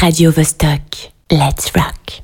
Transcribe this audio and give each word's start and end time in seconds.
Radio 0.00 0.30
Vostok. 0.30 1.10
Let's 1.28 1.72
rock. 1.74 2.22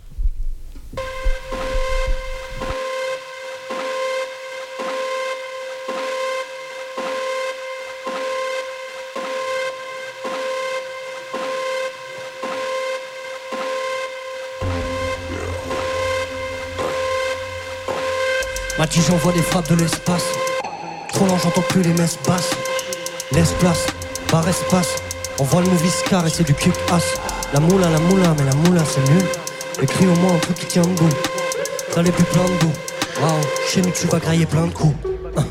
M'a 18.79 18.87
j'envoie 18.88 19.33
des 19.33 19.43
frappes 19.43 19.69
de 19.69 19.75
l'espace. 19.75 20.23
Trop 21.09 21.27
long 21.27 21.37
j'entends 21.43 21.61
plus 21.62 21.83
les 21.83 21.93
messes 21.95 22.19
basses. 22.25 22.51
Laisse 23.33 23.51
place, 23.59 23.87
par 24.29 24.48
espace. 24.48 24.95
On 25.41 25.43
voit 25.43 25.62
le 25.62 25.69
movie 25.70 25.91
Scar 25.91 26.25
et 26.25 26.30
c'est 26.30 26.45
du 26.45 26.55
kick 26.55 26.73
ass. 26.93 27.34
La 27.55 27.60
moula, 27.60 27.88
la 27.88 28.00
moula, 28.00 28.34
mais 28.36 28.45
la 28.46 28.56
moula 28.56 28.82
c'est 28.84 29.12
nul. 29.12 29.22
Écris 29.80 30.06
au 30.08 30.14
moins 30.16 30.34
un 30.34 30.38
truc 30.38 30.56
qui 30.56 30.66
tient 30.66 30.82
debout. 30.82 31.08
T'as 31.95 32.02
les 32.02 32.10
plus 32.10 32.24
plein 32.24 32.42
de 32.42 32.48
goût. 32.48 32.72
Waouh, 33.22 33.40
chez 33.68 33.80
nous 33.80 33.92
tu 33.92 34.08
vas 34.08 34.18
grailler 34.18 34.45
plein 34.45 34.66
de 34.66 34.72
coups. 34.72 34.96
Hein. 35.36 35.45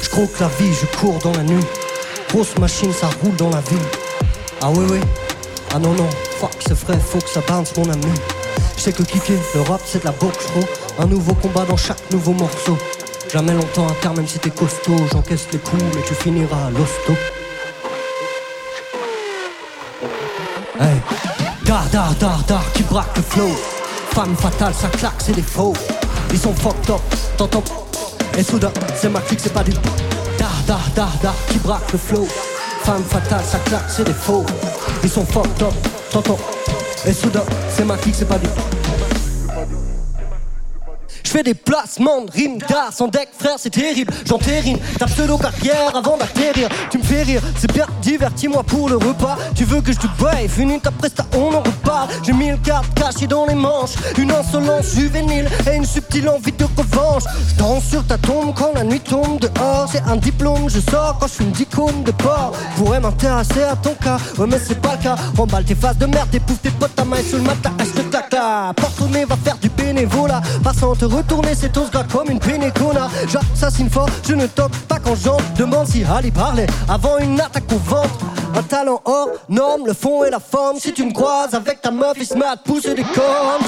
Je 0.00 0.08
croque 0.10 0.38
la 0.38 0.46
vie, 0.46 0.72
je 0.72 0.86
cours 0.96 1.18
dans 1.18 1.32
la 1.32 1.42
nuit. 1.42 1.64
Grosse 2.28 2.56
machine, 2.56 2.92
ça 2.92 3.08
roule 3.20 3.34
dans 3.34 3.50
la 3.50 3.60
ville. 3.62 3.88
Ah 4.62 4.70
oui, 4.70 4.86
oui. 4.90 5.00
Ah 5.74 5.80
non, 5.80 5.92
non, 5.94 6.08
fuck, 6.38 6.52
c'est 6.64 6.78
vrai, 6.78 6.96
faut 7.04 7.18
que 7.18 7.28
ça 7.28 7.40
bounce 7.40 7.76
mon 7.76 7.90
ami. 7.90 8.12
Je 8.76 8.82
sais 8.82 8.92
que 8.92 9.02
kicker, 9.02 9.36
le 9.56 9.62
rap 9.62 9.80
c'est 9.84 9.98
de 9.98 10.04
la 10.04 10.12
boxe, 10.12 10.46
gros. 10.54 10.68
Un 11.00 11.06
nouveau 11.06 11.34
combat 11.34 11.64
dans 11.64 11.76
chaque 11.76 12.12
nouveau 12.12 12.32
morceau. 12.32 12.78
Jamais 13.32 13.54
longtemps 13.54 13.88
à 13.88 13.94
terre, 14.00 14.14
même 14.14 14.28
si 14.28 14.38
t'es 14.38 14.50
costaud. 14.50 15.04
J'encaisse 15.10 15.48
les 15.50 15.58
coups, 15.58 15.82
mais 15.96 16.02
tu 16.06 16.14
finiras 16.14 16.68
à 16.68 16.70
l'hosto. 16.70 17.12
Hey, 20.78 20.96
dar, 21.70 21.88
dar, 21.92 22.14
dar, 22.18 22.42
dar, 22.48 22.64
qui 22.74 22.82
braque 22.82 23.16
le 23.16 23.22
flow. 23.22 23.50
Femme 24.12 24.34
fatale, 24.36 24.74
ça 24.74 24.88
claque, 24.88 25.20
c'est 25.20 25.34
des 25.34 25.42
faux. 25.42 25.72
Ils 26.32 26.38
sont 26.38 26.52
fucked 26.52 26.90
up, 26.90 27.00
t'entends 27.36 27.62
Et 28.36 28.42
soudain, 28.42 28.72
c'est 28.96 29.08
ma 29.08 29.20
clique, 29.20 29.38
c'est 29.40 29.52
pas 29.52 29.62
du 29.62 29.70
Dar, 30.36 30.50
dar, 30.66 30.80
dar, 30.96 31.12
dar, 31.22 31.34
qui 31.48 31.58
braque 31.58 31.92
le 31.92 31.98
flow. 31.98 32.26
Femme 32.82 33.04
fatale, 33.04 33.44
ça 33.44 33.58
claque, 33.58 33.88
c'est 33.88 34.04
des 34.04 34.12
faux. 34.12 34.44
Ils 35.04 35.10
sont 35.10 35.24
fucked 35.24 35.62
up, 35.62 35.74
t'entends 36.10 36.38
Et 37.06 37.12
soudain, 37.12 37.44
c'est 37.68 37.84
ma 37.84 37.96
clique, 37.96 38.16
c'est 38.18 38.28
pas 38.28 38.38
du 38.38 38.48
je 41.30 41.36
fais 41.36 41.42
des 41.44 41.54
placements 41.54 42.22
de 42.22 42.30
rimes 42.32 42.58
sans 42.90 43.06
deck, 43.06 43.28
frère, 43.38 43.54
c'est 43.56 43.70
terrible. 43.70 44.12
J'entérine 44.26 44.78
ta 44.98 45.06
pseudo-carrière 45.06 45.94
avant 45.94 46.16
d'atterrir. 46.16 46.68
Tu 46.90 46.98
me 46.98 47.04
fais 47.04 47.22
rire, 47.22 47.40
c'est 47.56 47.72
bien, 47.72 47.86
divertis-moi 48.02 48.64
pour 48.64 48.88
le 48.88 48.96
repas. 48.96 49.36
Tu 49.54 49.64
veux 49.64 49.80
que 49.80 49.92
je 49.92 49.98
te 49.98 50.08
baille, 50.20 50.48
finis 50.48 50.80
ta 50.80 50.90
presta, 50.90 51.24
on 51.36 51.54
en 51.54 51.60
reparle. 51.60 52.08
J'ai 52.24 52.32
mille 52.32 52.58
cartes 52.64 52.92
cachées 52.94 53.28
dans 53.28 53.46
les 53.46 53.54
manches, 53.54 53.92
une 54.18 54.32
insolence 54.32 54.92
juvénile 54.96 55.48
et 55.70 55.76
une 55.76 55.84
subtile 55.84 56.28
envie 56.28 56.50
de 56.50 56.64
revanche. 56.76 57.22
Je 57.48 57.54
danse 57.56 57.84
sur 57.84 58.04
ta 58.04 58.18
tombe 58.18 58.52
quand 58.56 58.72
la 58.74 58.82
nuit 58.82 58.98
tombe 58.98 59.38
dehors. 59.38 59.88
C'est 59.92 60.02
un 60.02 60.16
diplôme, 60.16 60.68
je 60.68 60.80
sors 60.80 61.16
quand 61.20 61.28
je 61.28 61.34
suis 61.34 61.44
une 61.44 61.52
dicône 61.52 62.02
de 62.02 62.10
port. 62.10 62.52
Pourrais 62.76 62.98
m'intéresser 62.98 63.62
à 63.62 63.76
ton 63.76 63.94
cas, 63.94 64.18
ouais, 64.36 64.46
mais 64.48 64.58
c'est 64.58 64.80
pas 64.80 64.96
le 64.96 65.02
cas. 65.04 65.16
Remballe 65.36 65.64
tes 65.64 65.76
faces 65.76 65.98
de 65.98 66.06
merde, 66.06 66.34
épouffe 66.34 66.60
tes 66.60 66.70
potes, 66.70 66.96
ta 66.96 67.04
main 67.04 67.22
sur 67.22 67.38
le 67.38 67.44
matin, 67.44 67.72
achète 67.78 68.10
ta 68.10 68.72
Porte 68.74 69.00
va 69.00 69.36
faire 69.36 69.58
du 69.58 69.68
bénévolat, 69.68 70.40
passant 70.64 70.94
te 70.94 71.04
Tourner 71.28 71.54
cet 71.54 71.76
os 71.76 71.90
gras 71.90 72.04
comme 72.10 72.30
une 72.30 72.40
pénécona 72.40 73.08
J'assassine 73.28 73.88
fort, 73.88 74.08
je 74.26 74.34
ne 74.34 74.46
toque 74.46 74.74
pas 74.88 74.98
quand 74.98 75.14
j'en 75.14 75.36
demande 75.56 75.86
si 75.86 76.02
Ali 76.04 76.30
parlait 76.30 76.66
avant 76.88 77.18
une 77.18 77.40
attaque 77.40 77.70
au 77.72 77.78
ventre 77.78 78.18
un 78.56 78.62
talent 78.62 79.00
hors 79.04 79.28
norme, 79.48 79.86
le 79.86 79.92
fond 79.92 80.24
et 80.24 80.30
la 80.30 80.40
forme 80.40 80.78
Si 80.78 80.92
tu 80.92 81.04
me 81.04 81.12
croises 81.12 81.54
avec 81.54 81.80
ta 81.80 81.90
meuf, 81.90 82.14
il 82.16 82.26
se 82.26 82.34
met 82.34 82.46
à 82.46 82.56
te 82.56 82.68
pousser 82.68 82.94
des 82.94 83.04
cornes 83.04 83.62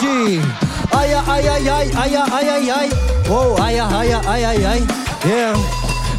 Aïe 0.93 1.13
aïe 1.13 1.49
aïe 1.49 1.69
aïe 1.69 1.91
aïe 2.03 2.17
aïe 2.17 2.49
aïe 2.49 2.71
aïe 2.71 2.91
Oh 3.31 3.55
aïe 3.63 3.79
aïe 3.79 4.13
aïe 4.29 4.45
aïe 4.45 4.65
aïe 4.65 4.83
Yeah 5.25 5.53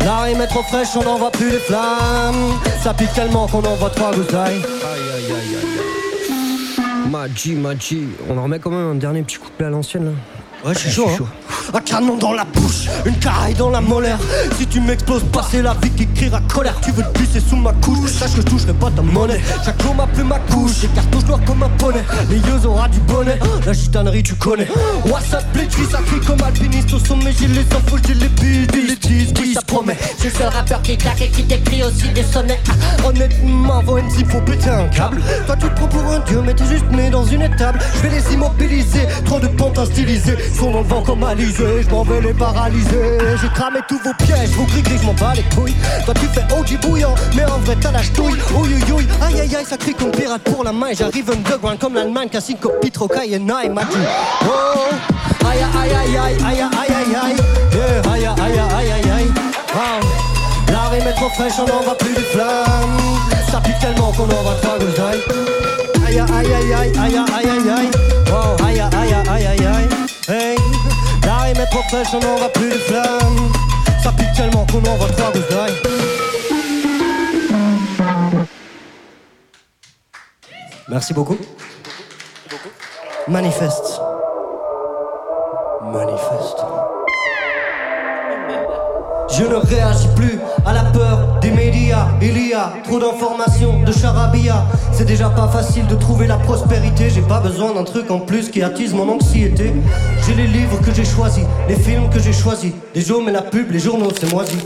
La 0.05 0.19
rime 0.19 0.41
est 0.41 0.47
trop 0.47 0.63
fraîche, 0.63 0.95
on 0.95 1.03
n'envoie 1.03 1.31
plus 1.31 1.49
les 1.49 1.59
flammes 1.59 2.57
Ça 2.81 2.93
pique 2.93 3.13
tellement 3.13 3.47
qu'on 3.47 3.63
envoie 3.63 3.89
trois 3.89 4.13
gouttes 4.13 4.33
Aïe 4.33 4.55
aïe 4.55 5.01
aïe 5.15 5.33
aïe 5.33 7.09
Maji, 7.09 7.55
Maji, 7.55 8.07
on 8.29 8.37
en 8.37 8.43
remet 8.43 8.59
quand 8.59 8.71
même 8.71 8.91
un 8.91 8.95
dernier 8.95 9.23
petit 9.23 9.37
couplet 9.37 9.65
à 9.65 9.69
l'ancienne 9.69 10.05
là 10.05 10.11
Ouais, 10.65 10.73
je 10.73 10.79
suis 10.79 10.91
chaud. 10.91 11.09
Hein. 11.09 11.25
Un 11.73 11.81
canon 11.81 12.17
dans 12.17 12.31
la 12.31 12.45
bouche, 12.45 12.87
une 13.05 13.17
caraille 13.17 13.53
dans 13.53 13.69
la 13.69 13.81
molaire. 13.81 14.17
Si 14.57 14.65
tu 14.65 14.79
m'exploses 14.79 15.23
pas, 15.23 15.45
c'est 15.49 15.61
la 15.61 15.73
vie 15.73 15.89
qui 15.89 16.07
criera 16.07 16.39
colère. 16.53 16.79
Tu 16.81 16.91
veux 16.91 17.03
te 17.03 17.19
pisser 17.19 17.41
sous 17.41 17.57
ma 17.57 17.73
couche, 17.73 18.11
sache 18.11 18.35
que 18.35 18.41
je 18.41 18.45
toucherai 18.45 18.73
pas 18.73 18.89
ta 18.91 19.01
monnaie. 19.01 19.41
Chaque 19.65 19.81
jour 19.81 19.93
m'a 19.93 20.07
plus 20.07 20.23
ma 20.23 20.39
couche, 20.39 20.79
des 20.79 20.87
cartouches 20.87 21.25
noires 21.25 21.43
comme 21.45 21.63
un 21.63 21.69
poney. 21.69 22.03
Les 22.29 22.37
yeux 22.37 22.65
aura 22.65 22.87
du 22.87 22.99
bonnet, 22.99 23.37
la 23.65 23.73
gitanerie 23.73 24.23
tu 24.23 24.35
connais. 24.35 24.67
WhatsApp, 25.05 25.45
les 25.55 25.69
ça 25.89 25.99
crie 26.05 26.19
comme 26.25 26.41
alpiniste 26.41 26.93
au 26.93 26.99
sommet. 26.99 27.33
J'ai 27.37 27.47
les 27.47 27.61
infos, 27.61 27.97
j'ai 28.07 28.13
les 28.13 28.29
bides, 28.29 28.73
les 28.73 28.95
disques, 28.95 29.42
le 30.23 30.29
seul 30.29 30.47
rappeur 30.47 30.81
qui 30.81 30.97
claque 30.97 31.21
et 31.21 31.29
qui 31.29 31.43
t'écrit 31.43 31.83
aussi 31.83 32.09
des 32.09 32.23
sonnets. 32.23 32.59
Ah, 32.69 33.07
honnêtement, 33.07 33.79
avant 33.79 33.97
MC, 33.97 34.25
faut 34.29 34.41
péter 34.41 34.69
un 34.69 34.87
câble. 34.87 35.21
Toi, 35.45 35.55
tu 35.59 35.67
te 35.67 35.75
prends 35.75 35.87
pour 35.87 36.03
un 36.11 36.19
dieu, 36.19 36.41
mais 36.45 36.53
t'es 36.53 36.65
juste 36.65 36.89
né 36.91 37.09
dans 37.09 37.25
une 37.25 37.41
étable. 37.41 37.79
Je 37.95 38.07
vais 38.07 38.15
les 38.15 38.33
immobiliser, 38.33 39.07
trop 39.25 39.39
de 39.39 39.47
pantins 39.47 39.85
stylisés 39.85 40.37
sont 40.53 40.71
dans 40.71 40.81
le 40.81 40.87
vent 40.87 41.01
comme 41.01 41.23
Alizé, 41.23 41.83
je 41.83 41.89
m'en 41.89 42.03
vais 42.03 42.21
les 42.21 42.33
paralyser. 42.33 43.17
J'ai 43.41 43.49
cramé 43.49 43.79
tous 43.87 43.99
vos 44.03 44.13
pièges, 44.25 44.49
vos 44.51 44.63
gris 44.65 44.81
gris, 44.81 44.97
je 45.01 45.05
m'en 45.05 45.13
bats 45.13 45.33
les 45.35 45.43
couilles. 45.55 45.75
Toi 46.05 46.13
tu 46.13 46.27
fais 46.27 46.43
OG 46.53 46.79
bouillant, 46.81 47.15
mais 47.35 47.45
en 47.45 47.57
vrai 47.59 47.75
t'as 47.79 47.91
la 47.91 48.01
ch'touille. 48.01 48.39
Ouïe 48.55 48.91
ouïe, 48.91 49.07
aïe 49.21 49.41
aïe 49.41 49.55
aïe, 49.55 49.65
ça 49.67 49.77
crie 49.77 49.93
comme 49.93 50.11
pirate 50.11 50.43
pour 50.43 50.63
la 50.63 50.71
main. 50.71 50.87
J'arrive 50.97 51.29
underground 51.31 51.79
comme 51.79 51.95
l'Allemagne, 51.95 52.29
Cassine, 52.29 52.57
Pitro, 52.81 53.09
et 53.25 53.39
Naï, 53.39 53.69
Mati. 53.69 53.97
Oh, 54.45 55.47
aïe 55.47 55.59
aïe 55.59 55.91
aïe 55.91 56.17
aïe 56.17 56.37
aïe 56.45 56.61
aïe 56.61 56.61
aïe 56.61 57.15
aïe. 57.23 57.35
Aïe 58.13 58.25
aïe 58.25 58.25
aïe 58.25 58.59
aïe 58.59 58.59
aïe. 58.59 58.82
La 58.82 58.82
rime 58.82 58.82
est 61.07 61.13
trop 61.13 61.29
fraîche, 61.29 61.53
on 61.59 61.65
n'en 61.65 61.81
va 61.81 61.95
plus 61.95 62.13
de 62.13 62.19
flammes. 62.19 62.97
Ça 63.51 63.59
pique 63.61 63.79
tellement 63.79 64.11
qu'on 64.11 64.23
en 64.23 64.43
va 64.43 64.55
trois 64.61 64.79
gouttes 64.79 64.99
Aïe 66.07 66.19
aïe 66.19 66.53
aïe 66.53 66.73
aïe 66.73 66.91
aïe 66.99 67.17
aïe 67.17 67.49
aïe 67.49 67.69
aïe. 67.69 67.91
Wow, 68.31 68.65
aïe 68.65 68.79
aïe 68.79 69.13
aïe 69.13 69.47
aïe 69.47 69.65
aïe. 69.65 69.89
Hey, 70.27 70.57
la 71.25 71.37
rime 71.37 71.57
est 71.57 71.65
trop 71.67 71.83
fraîche, 71.89 72.07
on 72.13 72.19
n'en 72.19 72.37
va 72.37 72.49
plus 72.49 72.69
de 72.69 72.77
flammes. 72.77 73.51
Ça 74.03 74.11
pique 74.11 74.33
tellement 74.35 74.65
qu'on 74.71 74.79
en 74.79 74.97
va 74.97 75.07
trois 75.13 75.31
d'ail. 75.31 75.73
Merci 80.89 81.13
beaucoup. 81.13 81.37
Manifeste. 83.27 84.01
Manifeste. 85.81 86.65
Je 89.29 89.43
ne 89.43 89.55
réagis 89.55 90.09
plus 90.15 90.39
à 90.65 90.73
la 90.73 90.83
peur 90.85 91.39
des 91.41 91.51
médias. 91.51 92.07
Il 92.21 92.47
y 92.47 92.53
a 92.53 92.73
trop 92.83 92.99
d'informations, 92.99 93.81
de 93.83 93.91
charabia. 93.91 94.65
C'est 94.91 95.05
déjà 95.05 95.29
pas 95.29 95.47
facile 95.47 95.87
de 95.87 95.95
trouver 95.95 96.27
la 96.27 96.37
prospérité. 96.37 97.09
J'ai 97.09 97.21
pas 97.21 97.39
besoin 97.39 97.73
d'un 97.73 97.83
truc 97.83 98.09
en 98.11 98.19
plus 98.19 98.49
qui 98.49 98.61
attise 98.61 98.93
mon 98.93 99.09
anxiété. 99.09 99.73
J'ai 100.25 100.35
les 100.35 100.47
livres 100.47 100.79
que 100.81 100.93
j'ai 100.93 101.05
choisis, 101.05 101.43
les 101.67 101.75
films 101.75 102.09
que 102.09 102.19
j'ai 102.19 102.33
choisis. 102.33 102.71
Les 102.95 103.11
hommes 103.11 103.29
et 103.29 103.31
la 103.31 103.41
pub, 103.41 103.71
les 103.71 103.79
journaux, 103.79 104.09
c'est 104.17 104.31
moisi. 104.31 104.57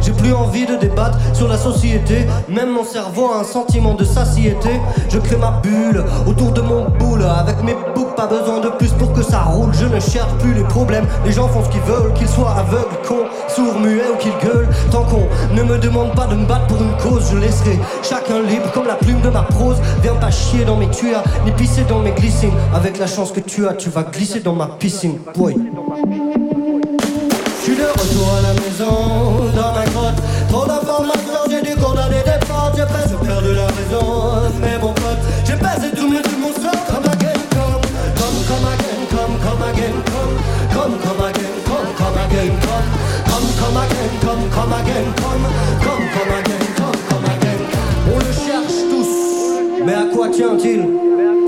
J'ai 0.00 0.12
plus 0.12 0.32
envie 0.34 0.66
de 0.66 0.76
débattre 0.76 1.18
sur 1.32 1.48
la 1.48 1.56
société. 1.56 2.26
Même 2.48 2.70
mon 2.70 2.84
cerveau 2.84 3.30
a 3.32 3.40
un 3.40 3.44
sentiment 3.44 3.94
de 3.94 4.04
satiété. 4.04 4.80
Je 5.08 5.18
crée 5.18 5.36
ma 5.36 5.60
bulle 5.62 6.04
autour 6.26 6.52
de 6.52 6.60
mon 6.60 6.88
boule. 6.90 7.22
Avec 7.22 7.62
mes 7.62 7.74
boucles, 7.94 8.14
pas 8.14 8.26
besoin 8.26 8.60
de 8.60 8.68
plus 8.70 8.90
pour 8.92 9.12
que 9.12 9.22
ça 9.22 9.40
roule. 9.42 9.72
Je 9.72 9.86
ne 9.86 10.00
cherche 10.00 10.32
plus 10.40 10.52
les 10.52 10.64
problèmes. 10.64 11.06
Les 11.24 11.32
gens 11.32 11.48
font 11.48 11.64
ce 11.64 11.70
qu'ils 11.70 11.80
veulent, 11.82 12.12
qu'ils 12.14 12.28
soient 12.28 12.54
aveugles, 12.58 12.96
cons, 13.08 13.26
sourds, 13.48 13.78
muets 13.80 14.10
ou 14.12 14.16
qu'ils 14.18 14.36
gueulent. 14.46 14.68
Tant 14.90 15.04
qu'on 15.04 15.26
ne 15.52 15.62
me 15.62 15.78
demande 15.78 16.14
pas 16.14 16.26
de 16.26 16.34
me 16.36 16.46
battre 16.46 16.66
pour 16.66 16.80
une 16.80 16.96
cause, 16.96 17.30
je 17.32 17.36
laisserai 17.38 17.78
chacun 18.02 18.40
libre 18.42 18.70
comme 18.72 18.86
la 18.86 18.94
plume 18.94 19.20
de 19.20 19.28
ma 19.28 19.42
prose. 19.42 19.76
Viens 20.02 20.14
pas 20.14 20.30
chier 20.30 20.64
dans 20.64 20.76
mes 20.76 20.88
tuyas, 20.88 21.22
ni 21.44 21.52
pisser 21.52 21.84
dans 21.88 22.00
mes 22.00 22.12
glycines. 22.12 22.52
Avec 22.74 22.98
la 22.98 23.06
chance 23.06 23.32
que 23.32 23.40
tu 23.40 23.66
as, 23.66 23.74
tu 23.74 23.90
vas 23.90 24.02
glisser 24.04 24.40
dans 24.40 24.54
ma 24.54 24.66
piscine. 24.66 25.18
Boy. 25.36 25.56
Je 27.66 27.70
suis 27.70 27.76
de 27.76 27.82
à 27.82 28.42
la 28.42 28.52
maison, 28.60 29.50
dans 29.56 29.72
ma 29.72 29.84
grotte. 29.86 30.22
Trop 30.50 30.66
d'informations, 30.66 31.23
On 48.12 48.18
le 48.18 48.24
cherche 48.24 48.78
tous, 48.90 49.84
mais 49.84 49.94
à 49.94 50.04
quoi 50.12 50.28
tient-il? 50.28 50.86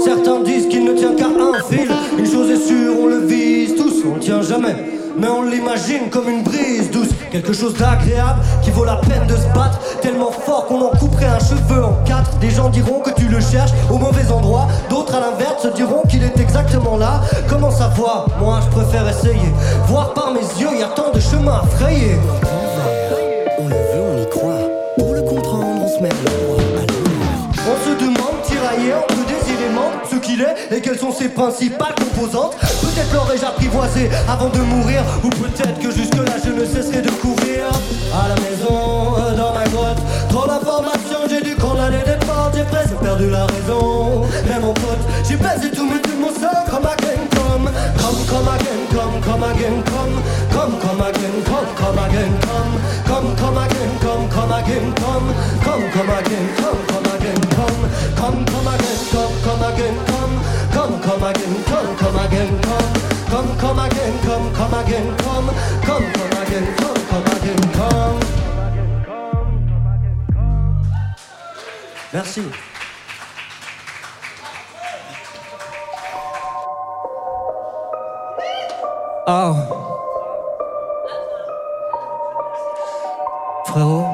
Certains 0.02 0.40
disent 0.40 0.68
qu'il 0.68 0.84
ne 0.84 0.92
tient 0.92 1.14
qu'à 1.14 1.26
un 1.26 1.62
fil. 1.68 1.88
Une 2.18 2.26
chose 2.26 2.50
est 2.50 2.66
sûre, 2.66 2.94
on 3.00 3.06
le 3.06 3.26
vise 3.26 3.74
tous, 3.76 4.04
on 4.06 4.18
tient 4.18 4.42
jamais 4.42 4.74
mais 5.18 5.28
on 5.28 5.42
l'imagine 5.44 6.10
comme 6.10 6.28
une 6.28 6.42
brise 6.42 6.90
douce, 6.90 7.08
quelque 7.32 7.54
chose 7.54 7.72
d'agréable 7.72 8.38
qui 8.62 8.70
vaut 8.70 8.84
la 8.84 8.96
peine 8.96 9.26
de 9.26 9.34
se 9.34 9.46
battre, 9.54 9.80
tellement 10.02 10.30
fort 10.30 10.66
qu'on 10.66 10.82
en 10.82 10.90
couperait 10.90 11.24
un 11.24 11.38
cheveu 11.38 11.82
en 11.82 11.94
quatre. 12.04 12.38
Des 12.38 12.50
gens 12.50 12.68
diront 12.68 13.00
que 13.00 13.10
tu 13.10 13.26
le 13.26 13.40
cherches 13.40 13.72
au 13.90 13.96
mauvais 13.96 14.30
endroit, 14.30 14.68
d'autres 14.90 15.14
à 15.14 15.20
la 15.20 15.26
comment 17.48 17.70
ça 17.70 17.88
va 17.88 18.26
Moi 18.40 18.60
je 18.62 18.76
préfère 18.76 19.08
essayer. 19.08 19.52
Voir 19.86 20.12
par 20.14 20.32
mes 20.32 20.40
yeux, 20.40 20.78
y 20.78 20.82
a 20.82 20.88
tant 20.88 21.10
de 21.12 21.20
chemins 21.20 21.62
à 21.62 21.66
frayer. 21.76 22.16
On 25.98 26.02
se 26.02 27.88
à 27.88 27.92
à 27.92 27.94
demande, 27.94 28.42
tiraillé 28.44 28.92
entre 28.94 29.24
des 29.26 29.52
éléments, 29.52 29.90
ce 30.10 30.16
qu'il 30.16 30.42
est 30.42 30.76
et 30.76 30.80
quelles 30.80 30.98
sont 30.98 31.12
ses 31.12 31.28
principales 31.28 31.94
composantes. 31.94 32.54
Peut-être 32.58 33.14
l'aurais-je 33.14 33.44
apprivoisé 33.44 34.10
avant 34.28 34.48
de 34.48 34.58
mourir, 34.58 35.02
ou 35.24 35.30
peut-être 35.30 35.78
que 35.78 35.90
jusque-là 35.90 36.34
je 36.44 36.50
ne 36.50 36.66
cesserai 36.66 37.00
de 37.00 37.10
courir. 37.10 37.64
À 38.12 38.28
la 38.28 38.34
maison, 38.34 39.14
dans 39.36 39.54
ma 39.54 39.64
grotte, 39.64 39.98
trop 40.28 40.46
d'informations, 40.46 41.24
j'ai 41.30 41.40
dû 41.40 41.56
condamner 41.56 42.02
des 42.04 42.26
portes, 42.26 42.54
j'ai 42.56 42.64
presque 42.64 42.96
perdu 42.96 43.30
la 43.30 43.46
raison. 43.46 44.22
Mais 44.48 44.60
mon 44.60 44.74
pote, 44.74 45.00
j'ai 45.26 45.36
baisé 45.36 45.70
tout 45.74 45.86
mes 45.86 46.00
tout 46.00 46.18
mon 46.20 46.28
sang, 46.28 46.64
comme 46.70 46.86
again, 46.86 47.24
comme, 47.30 47.70
comme, 47.96 48.26
comme 48.28 48.48
again, 48.48 48.95
comme, 49.20 49.40
comme 49.40 49.50
again, 49.50 49.82
comme, 49.84 50.22
comme, 50.50 50.78
comme 50.80 51.00
again, 51.00 51.42
comme, 51.44 51.74
comme 51.76 51.98
again, 51.98 52.32
comme, 52.40 52.78
comme, 53.06 53.36
comme 53.36 53.58
again, 53.58 53.98
comme, 54.00 54.28
comme 54.28 54.52
again, 54.52 54.92
comme, 54.94 55.34
comme, 55.64 55.90
comme 55.90 56.10
again, 56.10 56.46
comme, 56.56 56.82
comme 56.86 57.06
again, 57.14 57.38
come, 57.46 57.86
come, 58.16 58.44
come 58.46 58.68
again, 58.68 58.98
come, 59.12 59.36
come 59.42 59.62
again, 59.62 59.96
come, 60.06 60.36
come, 60.72 61.00
come 61.00 61.22
again, 61.24 61.54
come, 61.64 61.96
come 61.96 62.18
again, 62.18 62.60
come, 62.60 62.92
come, 63.30 63.56
come 63.58 63.78
again, 63.78 64.18
come, 64.22 64.52
come 64.52 64.74
again, 64.74 65.16
come, 65.16 65.50
come, 65.86 66.12
come 66.12 66.32
again, 66.42 66.66
come, 66.76 67.00
come 67.08 67.26
again, 67.32 67.72
come. 67.72 68.20
Merci. 72.12 72.75
Ah. 79.28 79.52
Frérot. 83.66 84.04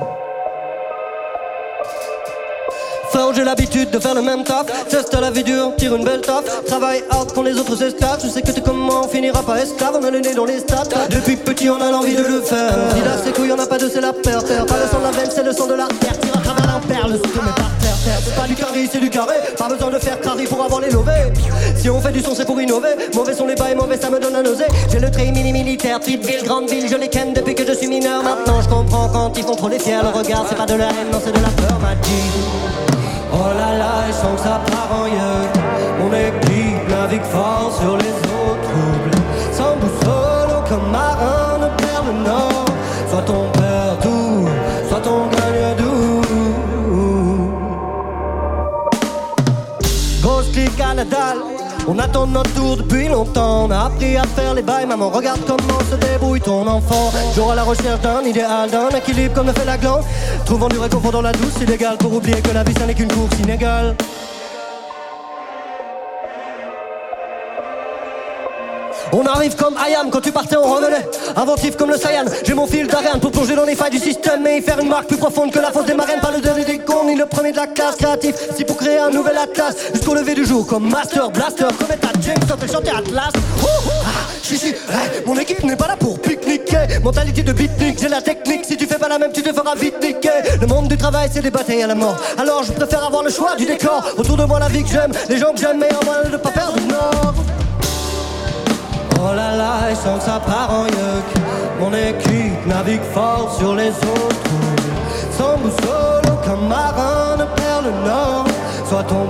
Frérot, 3.10 3.34
j'ai 3.34 3.44
l'habitude 3.44 3.90
de 3.90 3.98
faire 3.98 4.14
le 4.14 4.22
même 4.22 4.42
taf. 4.42 4.64
Teste 4.88 5.14
à 5.14 5.20
la 5.20 5.30
vie 5.30 5.44
dure, 5.44 5.76
tire 5.76 5.94
une 5.94 6.04
belle 6.04 6.22
taf. 6.22 6.64
Travaille 6.64 7.04
hard 7.10 7.30
quand 7.34 7.42
les 7.42 7.58
autres 7.58 7.76
s'esclavent. 7.76 8.20
Je 8.24 8.28
sais 8.28 8.40
que 8.40 8.52
t'es 8.52 8.62
comme 8.62 8.78
moi, 8.78 9.02
on 9.04 9.08
finira 9.08 9.42
pas 9.42 9.60
esclave. 9.60 9.98
On 10.00 10.02
a 10.02 10.10
le 10.10 10.20
nez 10.20 10.34
dans 10.34 10.46
les 10.46 10.60
stats. 10.60 10.84
Depuis 11.10 11.36
petit, 11.36 11.68
on 11.68 11.78
a 11.82 11.90
l'envie 11.90 12.16
de 12.16 12.22
le 12.22 12.40
faire. 12.40 12.72
Il 12.96 13.06
a 13.06 13.18
ses 13.18 13.32
couilles, 13.32 13.52
on 13.52 13.58
a 13.58 13.66
pas 13.66 13.76
de 13.76 13.90
c'est 13.90 14.00
la 14.00 14.14
peur. 14.14 14.42
Terre. 14.42 14.64
Pas 14.64 14.78
le 14.78 14.88
sang 14.88 14.98
de 14.98 15.04
la 15.04 15.10
veine, 15.10 15.30
c'est 15.30 15.44
le 15.44 15.52
sang 15.52 15.66
de 15.66 15.74
l'artère. 15.74 16.18
Tire 16.20 16.36
à 16.36 16.40
travers 16.40 17.08
le 17.08 17.18
par 17.18 17.71
C'est 18.04 18.34
pas 18.34 18.46
du 18.46 18.54
carré, 18.54 18.88
c'est 18.90 19.00
du 19.00 19.10
carré. 19.10 19.36
Pas 19.56 19.68
besoin 19.68 19.90
de 19.90 19.98
faire 19.98 20.20
carré 20.20 20.44
pour 20.44 20.62
avoir 20.64 20.80
les 20.80 20.90
lovés. 20.90 21.32
Si 21.76 21.88
on 21.88 22.00
fait 22.00 22.12
du 22.12 22.20
son, 22.20 22.34
c'est 22.34 22.44
pour 22.44 22.60
innover. 22.60 22.90
Mauvais 23.14 23.34
sont 23.34 23.46
les 23.46 23.54
bails, 23.54 23.76
mauvais, 23.76 23.96
ça 23.96 24.10
me 24.10 24.18
donne 24.18 24.32
la 24.32 24.42
nausée. 24.42 24.66
J'ai 24.90 24.98
le 24.98 25.10
trait 25.10 25.30
mini 25.30 25.52
militaire, 25.52 26.00
petite 26.00 26.24
ville, 26.24 26.44
grande 26.44 26.68
ville. 26.68 26.88
Je 26.88 26.96
les 26.96 27.08
ken 27.08 27.32
depuis 27.32 27.54
que 27.54 27.66
je 27.66 27.72
suis 27.72 27.88
mineur. 27.88 28.22
Maintenant, 28.22 28.60
je 28.60 28.68
comprends 28.68 29.08
quand 29.08 29.36
ils 29.36 29.44
font 29.44 29.54
trop 29.54 29.68
les 29.68 29.78
fiers. 29.78 30.02
Le 30.02 30.08
regard, 30.08 30.44
c'est 30.48 30.56
pas 30.56 30.66
de 30.66 30.74
la 30.74 30.86
haine, 30.86 31.10
non, 31.12 31.20
c'est 31.24 31.32
de 31.32 31.42
la 31.42 31.48
peur, 31.48 31.78
m'a 31.80 31.94
dit. 31.94 32.82
Oh 33.34 33.48
là 33.56 33.78
là, 33.78 34.08
et 34.08 34.12
sans 34.12 34.34
que 34.34 34.40
ça 34.40 34.60
part 34.70 34.90
en 35.00 35.06
yeux 35.06 35.48
Mon 35.98 36.12
équipe 36.12 37.24
fort 37.24 37.72
sur 37.80 37.96
les 37.96 38.10
eaux 38.10 38.56
troubles 38.62 39.16
Sans 39.52 39.76
boussole, 39.76 40.58
aucun 40.58 40.90
marin 40.90 41.58
ne 41.58 41.68
perd 41.82 42.06
le 42.06 42.24
nord 42.28 42.64
Soit 43.10 43.22
ton 43.22 43.61
On 51.88 51.98
attend 51.98 52.26
notre 52.26 52.52
tour 52.54 52.76
depuis 52.76 53.08
longtemps, 53.08 53.66
on 53.66 53.70
a 53.70 53.86
appris 53.86 54.16
à 54.16 54.22
faire 54.22 54.54
les 54.54 54.62
bails, 54.62 54.86
maman 54.86 55.10
regarde 55.10 55.40
comment 55.46 55.80
se 55.90 55.96
débrouille 55.96 56.40
ton 56.40 56.66
enfant. 56.66 57.12
Jour 57.34 57.52
à 57.52 57.54
la 57.56 57.64
recherche 57.64 58.00
d'un 58.00 58.22
idéal, 58.22 58.70
d'un 58.70 58.88
équilibre 58.90 59.34
comme 59.34 59.46
le 59.48 59.52
fait 59.52 59.64
la 59.64 59.76
glande, 59.76 60.02
trouvant 60.46 60.68
du 60.68 60.78
réconfort 60.78 61.12
dans 61.12 61.22
la 61.22 61.32
douce 61.32 61.60
illégale 61.60 61.98
pour 61.98 62.14
oublier 62.14 62.40
que 62.40 62.52
la 62.52 62.62
vie 62.62 62.74
ça 62.74 62.86
n'est 62.86 62.94
qu'une 62.94 63.12
course 63.12 63.38
inégale. 63.42 63.96
On 69.14 69.26
arrive 69.26 69.54
comme 69.56 69.76
Ayam, 69.76 70.08
quand 70.10 70.22
tu 70.22 70.32
partais 70.32 70.56
on 70.56 70.74
revenait 70.74 71.06
Inventif 71.36 71.76
comme 71.76 71.90
le 71.90 71.98
Saiyan, 71.98 72.24
j'ai 72.44 72.54
mon 72.54 72.66
fil 72.66 72.86
d'Ariane 72.86 73.20
Pour 73.20 73.30
plonger 73.30 73.54
dans 73.54 73.64
les 73.64 73.74
failles 73.74 73.90
du 73.90 73.98
système 73.98 74.46
et 74.46 74.58
y 74.58 74.62
faire 74.62 74.78
une 74.78 74.88
marque 74.88 75.06
plus 75.06 75.18
profonde 75.18 75.52
que 75.52 75.58
la 75.58 75.70
fosse 75.70 75.84
des 75.84 75.94
marraines. 75.94 76.20
Pas 76.20 76.30
le 76.30 76.40
dernier 76.40 76.64
des 76.64 76.78
cons, 76.78 77.04
ni 77.06 77.14
le 77.14 77.26
premier 77.26 77.52
de 77.52 77.58
la 77.58 77.66
classe 77.66 77.96
créatif 77.96 78.34
Si 78.56 78.64
pour 78.64 78.78
créer 78.78 78.98
un 78.98 79.10
nouvel 79.10 79.36
atlas, 79.36 79.74
jusqu'au 79.92 80.14
lever 80.14 80.34
du 80.34 80.46
jour 80.46 80.66
Comme 80.66 80.88
Master 80.88 81.30
Blaster, 81.30 81.66
comme 81.78 81.90
à 81.90 82.20
James 82.22 82.36
quand 82.48 82.56
elle 82.62 82.70
chantait 82.70 82.90
Atlas. 82.90 83.32
Ouh, 83.62 83.66
ah, 84.04 84.30
si, 84.42 84.56
si, 84.56 84.68
hey, 84.68 85.22
Mon 85.26 85.36
équipe 85.38 85.62
n'est 85.62 85.76
pas 85.76 85.88
là 85.88 85.96
pour 85.96 86.18
pique-niquer. 86.18 86.98
Mentalité 87.02 87.42
de 87.42 87.52
beatnik, 87.52 88.00
j'ai 88.00 88.08
la 88.08 88.22
technique. 88.22 88.64
Si 88.64 88.76
tu 88.76 88.86
fais 88.86 88.98
pas 88.98 89.08
la 89.08 89.18
même, 89.18 89.32
tu 89.32 89.42
te 89.42 89.52
feras 89.52 89.74
vite 89.74 90.02
niquer. 90.02 90.56
Le 90.60 90.66
monde 90.66 90.88
du 90.88 90.96
travail, 90.96 91.28
c'est 91.32 91.42
des 91.42 91.50
batailles 91.50 91.82
à 91.82 91.86
la 91.86 91.94
mort. 91.94 92.16
Alors 92.38 92.62
je 92.62 92.72
préfère 92.72 93.04
avoir 93.04 93.22
le 93.22 93.30
choix 93.30 93.56
du 93.56 93.66
décor. 93.66 94.04
Autour 94.16 94.36
de 94.38 94.44
moi 94.44 94.58
la 94.58 94.68
vie 94.68 94.82
que 94.82 94.90
j'aime, 94.90 95.12
les 95.28 95.36
gens 95.36 95.52
que 95.52 95.60
j'aime 95.60 95.78
Meilleur 95.78 96.02
moyen 96.04 96.30
de 96.30 96.36
pas 96.36 96.50
perdre 96.50 96.78
nord 96.88 97.34
Oh 99.24 99.34
là 99.34 99.56
là, 99.56 99.90
et 99.90 99.94
sans 99.94 100.18
que 100.18 100.24
ça 100.24 100.40
part 100.44 100.70
en 100.74 100.86
yuck. 100.86 101.28
Mon 101.78 101.92
équipe 101.92 102.66
navigue 102.66 103.04
fort 103.14 103.54
sur 103.56 103.74
les 103.76 103.90
eaux 103.90 104.28
troubles 104.44 104.92
Sans 105.30 105.56
boussole, 105.58 106.24
aucun 106.32 106.56
marin 106.56 107.36
ne 107.38 107.44
perd 107.44 107.84
le 107.84 107.92
nord. 108.04 108.46
Soit 108.88 109.04
ton 109.04 109.26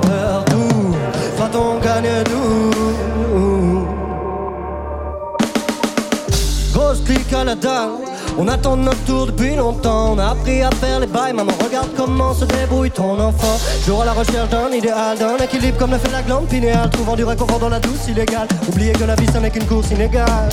on 8.39 8.49
attend 8.49 8.77
notre 8.77 9.03
tour 9.05 9.27
depuis 9.27 9.55
longtemps, 9.55 10.13
on 10.15 10.19
a 10.19 10.31
appris 10.31 10.63
à 10.63 10.71
faire 10.71 11.01
les 11.01 11.07
bails, 11.07 11.33
maman 11.33 11.53
regarde 11.63 11.91
comment 11.97 12.35
se 12.35 12.45
débrouille 12.45 12.91
ton 12.91 13.19
enfant. 13.19 13.59
Jour 13.87 14.03
à 14.03 14.05
la 14.05 14.13
recherche 14.13 14.49
d'un 14.51 14.71
idéal, 14.71 15.19
d'un 15.19 15.37
équilibre 15.37 15.79
comme 15.79 15.91
le 15.91 15.99
fait 15.99 16.11
la 16.11 16.23
glande 16.23 16.47
pinéale, 16.49 16.91
trouvant 16.91 17.17
du 17.17 17.25
réconfort 17.25 17.59
dans 17.59 17.69
la 17.69 17.81
douce 17.81 18.09
illégale. 18.09 18.49
Oubliez 18.69 18.93
que 18.93 19.05
la 19.05 19.15
vie 19.15 19.27
ça 19.31 19.41
n'est 19.41 19.51
qu'une 19.51 19.67
course 19.67 19.91
inégale. 19.91 20.49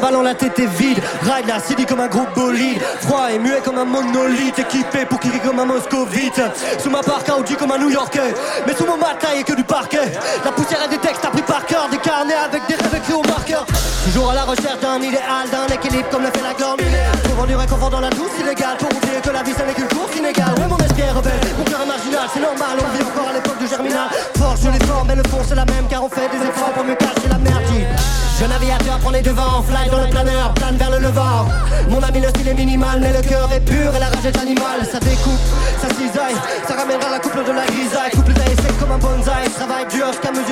Ballants, 0.00 0.22
la 0.22 0.34
tête 0.34 0.58
est 0.58 0.66
vide. 0.66 1.00
Ride 1.22 1.46
la 1.46 1.58
CD 1.58 1.84
comme 1.84 2.00
un 2.00 2.08
groupe 2.08 2.32
bolide. 2.34 2.80
Froid 3.00 3.30
et 3.32 3.38
muet 3.38 3.60
comme 3.64 3.78
un 3.78 3.84
monolithe. 3.84 4.58
Équipé 4.58 5.06
pour 5.06 5.18
kicker 5.20 5.40
comme 5.40 5.58
un 5.58 5.64
moscovite. 5.64 6.40
Sous 6.78 6.90
ma 6.90 7.00
barque, 7.00 7.30
Audi 7.38 7.54
comme 7.56 7.72
un 7.72 7.78
new 7.78 7.90
yorkais. 7.90 8.34
Mais 8.66 8.74
sous 8.74 8.84
mon 8.84 8.96
mat, 8.96 9.16
taillé 9.18 9.42
que 9.42 9.54
du 9.54 9.64
parquet. 9.64 10.12
La 10.44 10.52
poussière 10.52 10.84
et 10.84 10.88
des 10.88 10.98
textes 10.98 11.24
appris 11.24 11.42
par 11.42 11.64
cœur. 11.66 11.88
Des 11.90 11.98
carnets 11.98 12.34
avec 12.34 12.66
des 12.66 12.74
rêves 12.74 12.94
écrits 12.94 13.14
au 13.14 13.22
marqueur. 13.22 13.64
Toujours 14.04 14.30
à 14.30 14.34
la 14.34 14.44
recherche 14.44 14.80
d'un 14.80 15.00
idéal, 15.00 15.48
d'un 15.50 15.74
équilibre 15.74 16.08
comme 16.10 16.22
le 16.22 16.30
fait 16.30 16.42
la 16.42 16.54
glande. 16.54 16.80
Trouvant 17.24 17.46
du 17.46 17.56
réconfort 17.56 17.90
dans 17.90 18.00
la 18.00 18.10
douce 18.10 18.36
illégale. 18.40 18.76
Pour 18.78 18.88
oublier 18.94 19.20
que 19.22 19.30
la 19.30 19.42
vie, 19.42 19.54
ça 19.54 19.64
n'est 19.64 19.74
qu'une 19.74 19.88
course 19.88 20.14
inégale. 20.16 20.54
Ouais, 20.58 20.68
mon 20.68 20.78
esprit 20.78 21.02
est 21.02 21.12
rebelle. 21.12 21.40
Mon 21.56 21.64
cœur 21.64 21.80
est 21.82 21.86
marginal. 21.86 22.28
C'est 22.32 22.40
normal, 22.40 22.76
on 22.78 22.96
vit 22.96 23.02
encore 23.02 23.28
à 23.30 23.32
l'époque 23.32 23.58
du 23.58 23.66
germinal. 23.66 24.08
Force 24.36 24.60
sur 24.60 24.70
les 24.70 24.84
formes, 24.84 25.08
mais 25.08 25.16
le 25.16 25.24
fond, 25.28 25.40
c'est 25.48 25.54
la 25.54 25.64
même. 25.64 25.88
Car 25.88 26.04
on 26.04 26.08
fait 26.08 26.28
des 26.28 26.44
efforts 26.44 26.72
pour 26.74 26.84
mieux 26.84 26.96
cacher 26.96 27.28
la 27.30 27.38
merde. 27.38 27.62
Jeune 28.38 28.52
aviateur, 28.52 28.98
prends 28.98 29.10
les 29.10 29.22
devants, 29.22 29.62
fly 29.62 29.88
dans 29.88 30.00
le 30.00 30.08
planeur, 30.08 30.52
plane 30.54 30.76
vers 30.76 30.90
le 30.90 30.98
levant. 30.98 31.48
Mon 31.88 32.02
ami, 32.02 32.20
le 32.20 32.28
style 32.28 32.48
est 32.48 32.54
minimal, 32.54 33.00
mais 33.00 33.12
le 33.12 33.22
cœur 33.26 33.50
est 33.50 33.60
pur 33.60 33.94
et 33.96 33.98
la 33.98 34.06
rage 34.06 34.26
est 34.26 34.38
animale. 34.38 34.84
Ça 34.90 34.98
découpe, 35.00 35.40
ça 35.80 35.88
cisaille, 35.88 36.36
ça 36.68 36.74
ramènera 36.74 37.10
la 37.10 37.18
couple 37.18 37.44
de 37.44 37.52
la 37.52 37.64
grisaille. 37.64 38.10
Couple 38.12 38.34
d'ail 38.34 38.54
sec 38.56 38.78
comme 38.78 38.92
un 38.92 38.98
bonsaï, 38.98 39.48
travail 39.56 39.86
dur 39.90 40.06
jusqu'à 40.12 40.32
mesurer 40.32 40.45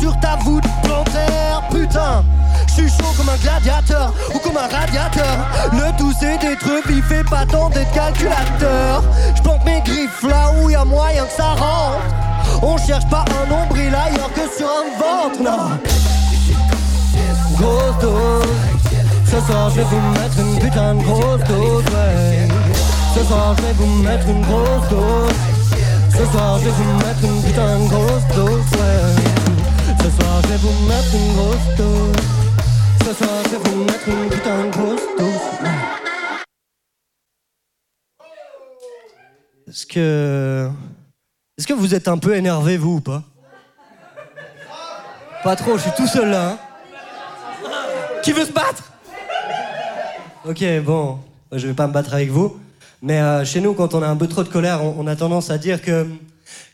sur 0.00 0.18
ta 0.20 0.36
voûte 0.44 0.64
plantaire. 0.82 1.62
Putain. 1.70 2.24
Je 2.68 2.82
suis 2.82 2.88
chaud 2.88 3.12
comme 3.16 3.28
un 3.28 3.36
gladiateur 3.36 4.12
ou 4.34 4.38
comme 4.38 4.56
un 4.56 4.68
radiateur. 4.68 5.36
Le 5.72 5.96
tout 5.98 6.12
c'est 6.18 6.38
d'être 6.38 6.68
vif 6.86 7.10
et 7.10 7.24
pas 7.24 7.46
tant 7.46 7.70
d'être 7.70 7.90
calculateur. 7.92 9.02
Je 9.34 9.42
mes 9.64 9.80
griffes 9.80 10.22
là 10.22 10.52
où 10.58 10.70
y 10.70 10.74
a 10.74 10.84
moyen 10.84 11.24
que 11.24 11.32
ça 11.32 11.50
rentre. 11.50 12.04
On 12.62 12.76
cherche 12.78 13.06
pas 13.08 13.24
un 13.42 13.50
nombril 13.50 13.94
ailleurs 13.94 14.32
que 14.32 14.42
sur 14.56 14.68
un 14.68 14.88
ventre, 14.98 15.42
non. 15.42 15.78
Grosse 17.58 17.98
dose. 18.00 18.46
Ce 19.24 19.40
soir 19.46 19.70
je 19.70 19.76
vais 19.76 19.84
vous 19.84 20.10
mettre 20.12 20.38
une 20.38 20.58
putain 20.58 20.94
de 20.94 21.02
grosse 21.02 21.44
dose, 21.48 21.84
ouais. 21.84 22.48
Ce 23.14 23.24
soir 23.24 23.54
je 23.56 23.62
vais 23.62 23.72
vous 23.72 24.02
mettre 24.02 24.28
une 24.28 24.42
grosse 24.42 24.88
dose. 24.90 25.34
Ce 26.10 26.24
soir 26.32 26.58
je 26.58 26.64
vais 26.64 26.70
vous 26.70 26.96
mettre 26.98 27.24
une 27.24 27.42
putain 27.42 27.78
de 27.78 27.88
grosse 27.88 28.26
dose, 28.34 28.80
ouais. 28.80 29.15
Ce 30.06 30.12
soir 30.12 30.40
mettre 30.86 31.14
une 31.14 31.34
grosse. 31.34 31.58
Ce 33.04 33.12
soir 33.12 33.30
mettre 33.76 34.08
une 34.08 34.28
putain 34.28 34.64
de 34.64 34.70
grosse. 34.70 35.00
Est-ce 39.66 39.84
que. 39.84 40.70
Est-ce 41.58 41.66
que 41.66 41.72
vous 41.72 41.92
êtes 41.92 42.06
un 42.06 42.18
peu 42.18 42.36
énervé, 42.36 42.76
vous 42.76 42.98
ou 42.98 43.00
pas? 43.00 43.24
Pas 45.42 45.56
trop, 45.56 45.76
je 45.76 45.82
suis 45.82 45.90
tout 45.96 46.06
seul 46.06 46.30
là. 46.30 46.50
hein. 46.50 46.58
Qui 48.22 48.30
veut 48.30 48.44
se 48.44 48.52
battre? 48.52 48.92
Ok, 50.44 50.62
bon, 50.84 51.18
je 51.50 51.66
vais 51.66 51.74
pas 51.74 51.88
me 51.88 51.92
battre 51.92 52.14
avec 52.14 52.30
vous. 52.30 52.60
Mais 53.02 53.20
euh, 53.20 53.44
chez 53.44 53.60
nous, 53.60 53.74
quand 53.74 53.92
on 53.92 54.02
a 54.04 54.06
un 54.06 54.16
peu 54.16 54.28
trop 54.28 54.44
de 54.44 54.48
colère, 54.48 54.84
on, 54.84 54.94
on 55.00 55.06
a 55.08 55.16
tendance 55.16 55.50
à 55.50 55.58
dire 55.58 55.82
que, 55.82 56.06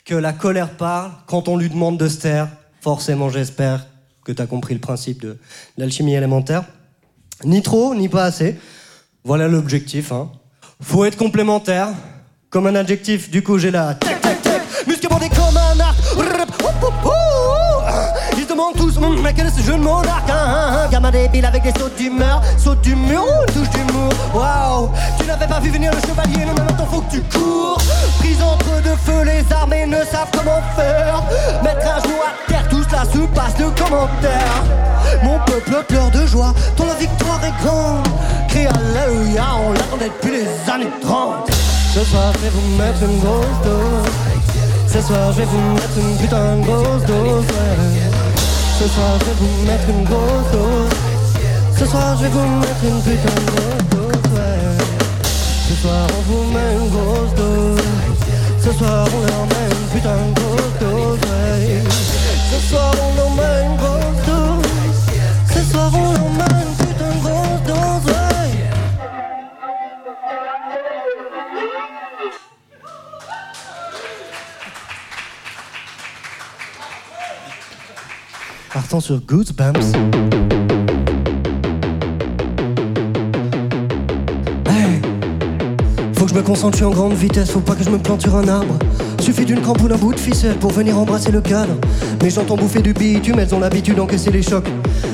que 0.04 0.14
la 0.14 0.34
colère 0.34 0.76
parle 0.76 1.12
quand 1.26 1.48
on 1.48 1.56
lui 1.56 1.70
demande 1.70 1.96
de 1.96 2.08
se 2.08 2.20
taire. 2.20 2.48
Forcément, 2.82 3.30
j'espère 3.30 3.86
que 4.24 4.32
tu 4.32 4.42
as 4.42 4.46
compris 4.46 4.74
le 4.74 4.80
principe 4.80 5.22
de 5.22 5.38
l'alchimie 5.78 6.14
élémentaire. 6.14 6.64
Ni 7.44 7.62
trop, 7.62 7.94
ni 7.94 8.08
pas 8.08 8.24
assez. 8.24 8.58
Voilà 9.22 9.46
l'objectif. 9.46 10.10
Hein. 10.10 10.32
Faut 10.80 11.04
être 11.04 11.16
complémentaire. 11.16 11.90
Comme 12.50 12.66
un 12.66 12.74
adjectif, 12.74 13.30
du 13.30 13.44
coup 13.44 13.56
j'ai 13.56 13.70
la 13.70 13.94
tac 13.94 14.20
tac 14.20 14.42
tac. 14.42 14.62
Comme 15.36 15.56
un. 15.56 17.21
Hum, 18.64 19.20
mais 19.20 19.32
quel 19.34 19.46
est 19.46 19.50
ce 19.50 19.62
jeu 19.62 19.72
de 19.72 19.78
mots 19.82 20.00
d'arc 20.02 20.30
hein, 20.30 20.34
hein, 20.46 20.70
hein. 20.84 20.88
Gamin 20.90 21.10
débile 21.10 21.44
avec 21.44 21.64
des 21.64 21.72
sautes 21.72 21.96
d'humeur. 21.96 22.40
Saute 22.56 22.80
du 22.82 22.94
mur 22.94 23.22
ou 23.24 23.40
une 23.42 23.54
touche 23.54 23.70
d'humour. 23.70 24.12
Waouh, 24.32 24.90
tu 25.18 25.26
n'avais 25.26 25.48
pas 25.48 25.58
vu 25.58 25.70
venir 25.70 25.90
le 25.92 26.00
chevalier, 26.00 26.44
non, 26.44 26.54
non, 26.54 26.64
maintenant 26.64 26.86
faut 26.86 27.00
que 27.00 27.10
tu 27.16 27.22
cours. 27.22 27.78
Prise 28.20 28.40
entre 28.40 28.80
deux 28.82 28.96
feux, 29.04 29.24
les 29.24 29.44
armées 29.52 29.86
ne 29.86 30.04
savent 30.04 30.30
comment 30.32 30.60
faire. 30.76 31.22
Mettre 31.64 31.86
un 31.86 32.00
genou 32.02 32.14
à 32.22 32.48
terre, 32.48 32.68
tout 32.70 32.84
cela 32.84 33.02
se 33.04 33.18
passe 33.34 33.56
de 33.56 33.64
commentaires. 33.80 34.62
Mon 35.24 35.38
peuple 35.40 35.84
pleure 35.88 36.10
de 36.12 36.24
joie, 36.26 36.54
ton 36.76 36.86
la 36.86 36.94
victoire 36.94 37.40
est 37.44 37.64
grande. 37.64 38.06
Crie 38.48 38.66
Alléluia, 38.66 39.44
on 39.66 39.72
l'attendait 39.72 40.10
depuis 40.20 40.30
les 40.30 40.72
années 40.72 40.92
30. 41.02 41.50
Ce 41.94 42.04
soir, 42.04 42.32
je 42.34 42.38
vais 42.38 42.50
vous 42.50 42.76
mettre 42.76 43.02
une 43.02 43.18
grosse 43.18 43.60
dose. 43.64 44.12
Ce 44.86 45.00
soir, 45.00 45.32
je 45.32 45.38
vais 45.38 45.46
vous 45.46 45.72
mettre 45.74 45.98
une 45.98 46.16
putain 46.18 46.56
de 46.56 46.62
grosse 46.64 47.04
dose. 47.06 47.44
ouais. 47.46 48.11
Ce 48.82 48.88
soir, 48.88 49.16
je 49.20 49.24
vais 49.26 49.34
vous 49.38 49.64
mettre 49.64 49.88
une 49.90 50.02
grosse 50.02 50.50
dose. 50.52 50.90
Ce 51.78 51.86
soir, 51.86 52.16
je 52.16 52.22
vais 52.24 52.30
vous 52.30 52.58
mettre 52.58 52.82
une 52.82 53.00
putain 53.00 53.34
de 53.40 53.46
grosse 53.52 53.84
dose. 53.92 54.32
ouais. 54.34 54.58
Ce 55.68 55.74
soir, 55.82 56.04
on 56.18 56.22
vous 56.22 56.44
met 56.52 56.72
une 56.80 56.90
grosse 56.90 57.34
dose. 57.36 57.84
Ce 58.60 58.72
soir, 58.72 59.06
on 59.14 59.20
leur 59.20 59.46
met 59.52 59.68
une 59.70 59.88
putain 59.92 60.16
de 60.16 60.34
grosse 60.34 60.74
dose. 60.80 61.20
ouais. 61.30 61.84
Ce 62.50 62.68
soir, 62.70 62.92
on 63.04 63.16
leur 63.18 63.30
met 63.30 63.66
une 63.66 63.76
grosse 63.76 64.20
dose. 64.26 64.66
Ce 65.54 65.62
soir, 65.72 65.88
on 65.94 66.12
leur 66.14 66.30
met 66.40 66.62
une 66.66 66.74
putain 66.84 67.12
de 67.14 67.20
grosse 67.22 67.62
dose. 67.68 68.12
ouais. 68.12 68.21
Partons 78.72 79.00
sur 79.00 79.20
Goosebumps. 79.20 79.92
Hey. 84.66 85.02
Faut 86.14 86.24
que 86.24 86.30
je 86.30 86.34
me 86.34 86.40
concentre, 86.40 86.82
en 86.82 86.88
grande 86.88 87.12
vitesse, 87.12 87.50
faut 87.50 87.60
pas 87.60 87.74
que 87.74 87.84
je 87.84 87.90
me 87.90 87.98
plante 87.98 88.22
sur 88.22 88.34
un 88.34 88.48
arbre. 88.48 88.78
Suffit 89.20 89.44
d'une 89.44 89.60
crampe 89.60 89.82
ou 89.82 89.88
d'un 89.88 89.96
bout 89.96 90.14
de 90.14 90.18
ficelle 90.18 90.56
pour 90.56 90.70
venir 90.70 90.96
embrasser 90.96 91.30
le 91.30 91.42
cadre. 91.42 91.74
Mes 92.22 92.30
j'entends 92.30 92.56
bouffer 92.56 92.80
du 92.80 92.94
bitume, 92.94 93.40
elles 93.40 93.54
ont 93.54 93.60
l'habitude 93.60 93.96
d'encaisser 93.96 94.30
les 94.30 94.42
chocs. 94.42 94.68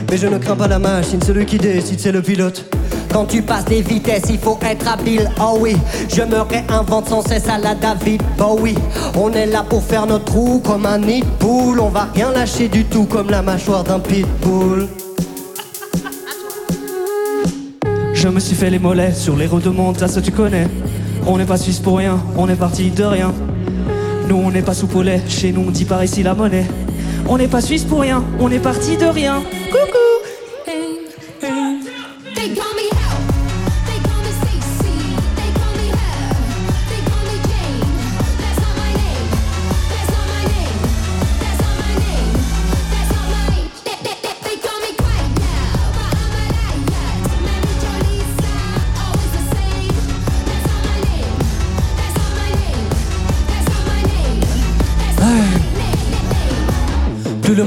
Mais 0.08 0.18
je 0.18 0.28
ne 0.28 0.38
crains 0.38 0.54
pas 0.54 0.68
la 0.68 0.78
machine, 0.78 1.20
celui 1.20 1.44
qui 1.44 1.58
décide, 1.58 1.98
c'est 1.98 2.12
le 2.12 2.22
pilote. 2.22 2.64
Quand 3.12 3.24
tu 3.24 3.42
passes 3.42 3.64
des 3.64 3.82
vitesses, 3.82 4.24
il 4.28 4.38
faut 4.38 4.58
être 4.62 4.86
habile, 4.86 5.30
oh 5.40 5.58
oui. 5.60 5.76
Je 6.08 6.22
me 6.22 6.40
réinvente 6.40 7.08
sans 7.08 7.22
cesse 7.22 7.48
à 7.48 7.58
la 7.58 7.74
David 7.74 8.22
Bowie. 8.36 8.76
On 9.16 9.32
est 9.32 9.46
là 9.46 9.64
pour 9.68 9.82
faire 9.82 10.06
notre 10.06 10.26
trou 10.26 10.60
comme 10.64 10.86
un 10.86 10.98
nid 10.98 11.24
poule. 11.38 11.80
On 11.80 11.88
va 11.88 12.08
rien 12.14 12.30
lâcher 12.32 12.68
du 12.68 12.84
tout 12.84 13.04
comme 13.04 13.30
la 13.30 13.42
mâchoire 13.42 13.84
d'un 13.84 13.98
pitbull. 13.98 14.88
Je 18.12 18.28
me 18.28 18.40
suis 18.40 18.56
fait 18.56 18.70
les 18.70 18.80
mollets 18.80 19.12
sur 19.12 19.36
les 19.36 19.46
routes 19.46 19.64
de 19.64 19.70
monte, 19.70 20.06
ça 20.06 20.20
tu 20.20 20.32
connais. 20.32 20.66
On 21.26 21.38
n'est 21.38 21.44
pas 21.44 21.56
suisse 21.56 21.78
pour 21.78 21.98
rien, 21.98 22.18
on 22.36 22.48
est 22.48 22.56
parti 22.56 22.90
de 22.90 23.04
rien. 23.04 23.32
Nous 24.28 24.36
on 24.36 24.50
n'est 24.50 24.62
pas 24.62 24.74
sous 24.74 24.88
chez 25.28 25.52
nous 25.52 25.64
on 25.68 25.70
dit 25.70 25.84
par 25.84 26.02
ici 26.02 26.22
la 26.22 26.34
monnaie. 26.34 26.66
On 27.28 27.38
n'est 27.38 27.48
pas 27.48 27.60
suisse 27.60 27.84
pour 27.84 28.00
rien, 28.00 28.24
on 28.40 28.50
est 28.50 28.58
parti 28.58 28.96
de 28.96 29.06
rien. 29.06 29.42
Coucou 29.70 30.07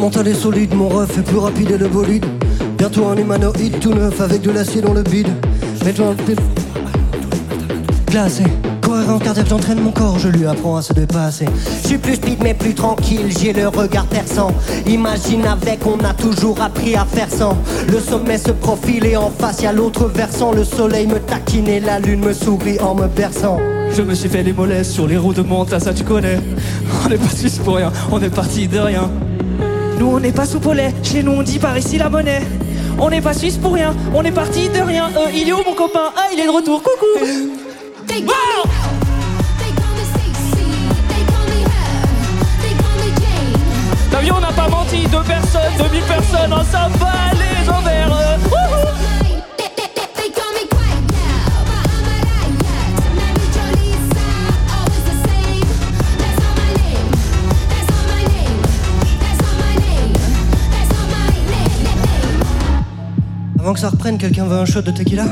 mental 0.02 0.28
est 0.30 0.34
solide, 0.34 0.74
mon 0.74 0.90
ref 0.90 1.16
est 1.20 1.22
plus 1.22 1.38
rapide 1.38 1.70
et 1.70 1.78
le 1.78 1.88
bolide. 1.88 2.26
Bientôt 2.76 3.06
un 3.06 3.16
humanoïde 3.16 3.80
tout 3.80 3.94
neuf 3.94 4.20
avec 4.20 4.42
de 4.42 4.50
l'acier 4.50 4.82
dans 4.82 4.96
le 4.96 5.04
bide. 5.04 5.28
Mets-toi 5.86 6.16
glacé. 8.08 8.44
Cohérent 8.82 9.20
cardiaque, 9.20 9.48
j'entraîne 9.48 9.80
mon 9.80 9.92
corps, 9.92 10.18
je 10.18 10.30
lui 10.30 10.48
apprends 10.48 10.76
à 10.76 10.82
se 10.82 10.92
dépasser. 10.94 11.46
Je 11.84 11.88
suis 11.88 11.98
plus 12.00 12.16
speed 12.16 12.42
mais 12.42 12.56
plus 12.56 12.74
tranquille, 12.74 13.28
j'ai 13.40 13.54
le 13.54 13.68
regard 13.68 14.08
perçant. 14.08 14.52
Imagine 14.88 15.46
avec, 15.46 15.86
on 15.86 16.04
a 16.04 16.16
toujours 16.16 16.60
appris 16.64 16.96
à 16.96 17.06
faire 17.06 17.30
sans. 17.30 17.56
Le 17.88 18.00
sommet 18.00 18.40
se 18.40 18.52
profile 18.52 19.06
et 19.06 19.16
en 19.16 19.30
face 19.30 19.62
y 19.62 19.68
a 19.68 19.72
l'autre 19.72 20.08
versant. 20.08 20.52
Le 20.52 20.64
soleil 20.64 21.06
me 21.06 21.20
taquine 21.20 21.68
et 21.68 21.80
la 21.80 22.00
lune 22.00 22.22
me 22.22 22.34
sourit 22.34 22.80
en 22.80 22.96
me 22.96 23.06
berçant. 23.06 23.60
Je 23.96 24.02
me 24.02 24.16
suis 24.16 24.30
fait 24.30 24.42
les 24.42 24.54
mollets 24.54 24.84
sur 24.84 25.06
les 25.06 25.18
routes 25.18 25.38
de 25.38 25.44
monte, 25.44 25.78
ça 25.78 25.94
tu 25.94 26.04
connais. 26.04 26.40
On 27.06 27.10
pas 27.10 27.36
suisse 27.36 27.60
pour 27.60 27.76
rien, 27.76 27.92
on 28.12 28.20
est 28.20 28.34
parti 28.34 28.68
de 28.68 28.80
rien. 28.80 29.12
Nous 30.02 30.08
on 30.08 30.20
n'est 30.20 30.32
pas 30.32 30.48
sous 30.48 30.60
poulet, 30.60 30.92
chez 31.04 31.22
nous 31.22 31.34
on 31.34 31.44
dit 31.44 31.60
par 31.60 31.78
ici 31.78 32.00
la 32.00 32.10
monnaie. 32.10 32.42
On 32.98 33.12
n'est 33.12 33.22
pas 33.22 33.36
suisse 33.36 33.58
pour 33.58 33.74
rien, 33.74 33.96
on 34.16 34.24
est 34.24 34.32
parti 34.32 34.68
de 34.68 34.80
rien. 34.82 35.12
Euh, 35.16 35.30
il 35.32 35.48
est 35.48 35.54
où 35.54 35.62
mon 35.64 35.76
copain 35.76 36.10
Ah 36.18 36.24
il 36.34 36.40
est 36.40 36.46
de 36.46 36.50
retour, 36.50 36.82
coucou. 36.82 37.24
Jane. 38.10 38.26
T'as 44.10 44.22
vu 44.22 44.32
on 44.32 44.40
n'a 44.40 44.52
pas 44.52 44.68
menti, 44.70 45.04
deux 45.04 45.22
personnes, 45.22 45.72
2000 45.78 46.02
personnes, 46.02 46.52
hein, 46.52 46.64
ça 46.72 46.90
va 46.98 47.12
les 47.36 47.70
envers. 47.70 48.12
euh, 48.12 48.38
Avant 63.72 63.76
que 63.76 63.80
ça 63.80 63.90
reprenne, 63.90 64.18
quelqu'un 64.18 64.44
veut 64.44 64.58
un 64.58 64.66
shot 64.66 64.82
de 64.82 64.92
tequila? 64.92 65.24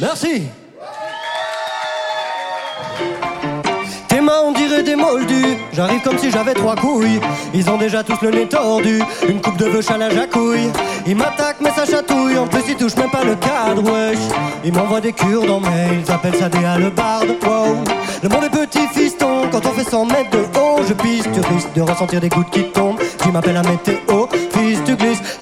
Merci. 0.00 0.44
Tes 4.08 4.20
mains 4.20 4.40
on 4.44 4.52
dirait 4.52 4.82
des 4.82 4.96
moldus 4.96 5.58
J'arrive 5.74 6.00
comme 6.00 6.16
si 6.16 6.30
j'avais 6.30 6.54
trois 6.54 6.74
couilles. 6.74 7.20
Ils 7.52 7.68
ont 7.68 7.76
déjà 7.76 8.02
tous 8.02 8.18
le 8.22 8.30
nez 8.30 8.48
tordu. 8.48 9.02
Une 9.28 9.42
coupe 9.42 9.58
de 9.58 9.66
veuche 9.66 9.90
à 9.90 9.98
la 9.98 10.08
jacouille. 10.08 10.70
Ils 11.06 11.16
m'attaquent 11.16 11.60
mais 11.60 11.70
ça 11.70 11.84
chatouille. 11.84 12.38
En 12.38 12.46
plus 12.46 12.62
ils 12.68 12.76
touchent 12.76 12.96
même 12.96 13.10
pas 13.10 13.24
le 13.24 13.34
cadre 13.36 13.82
wesh. 13.82 14.18
Ils 14.64 14.72
m'envoient 14.72 15.02
des 15.02 15.12
cures 15.12 15.44
dans 15.44 15.60
mail. 15.60 16.02
Ils 16.06 16.10
appellent 16.10 16.36
ça 16.36 16.48
des 16.48 16.64
hallebardes 16.64 17.36
wow. 17.42 17.76
Le 18.22 18.28
monde 18.30 18.44
est 18.44 18.66
petit 18.66 18.86
fiston. 18.88 19.48
Quand 19.52 19.66
on 19.66 19.72
fait 19.72 19.88
100 19.88 20.06
mètres 20.06 20.30
de 20.30 20.38
haut 20.58 20.80
Je 20.88 20.94
pisse 20.94 21.24
tu 21.24 21.40
risques 21.54 21.72
de 21.74 21.82
ressentir 21.82 22.20
des 22.20 22.30
gouttes 22.30 22.50
qui 22.50 22.64
tombent. 22.70 23.00
Qui 23.18 23.30
m'appelle 23.30 23.54
la 23.54 23.62
météo 23.62 24.26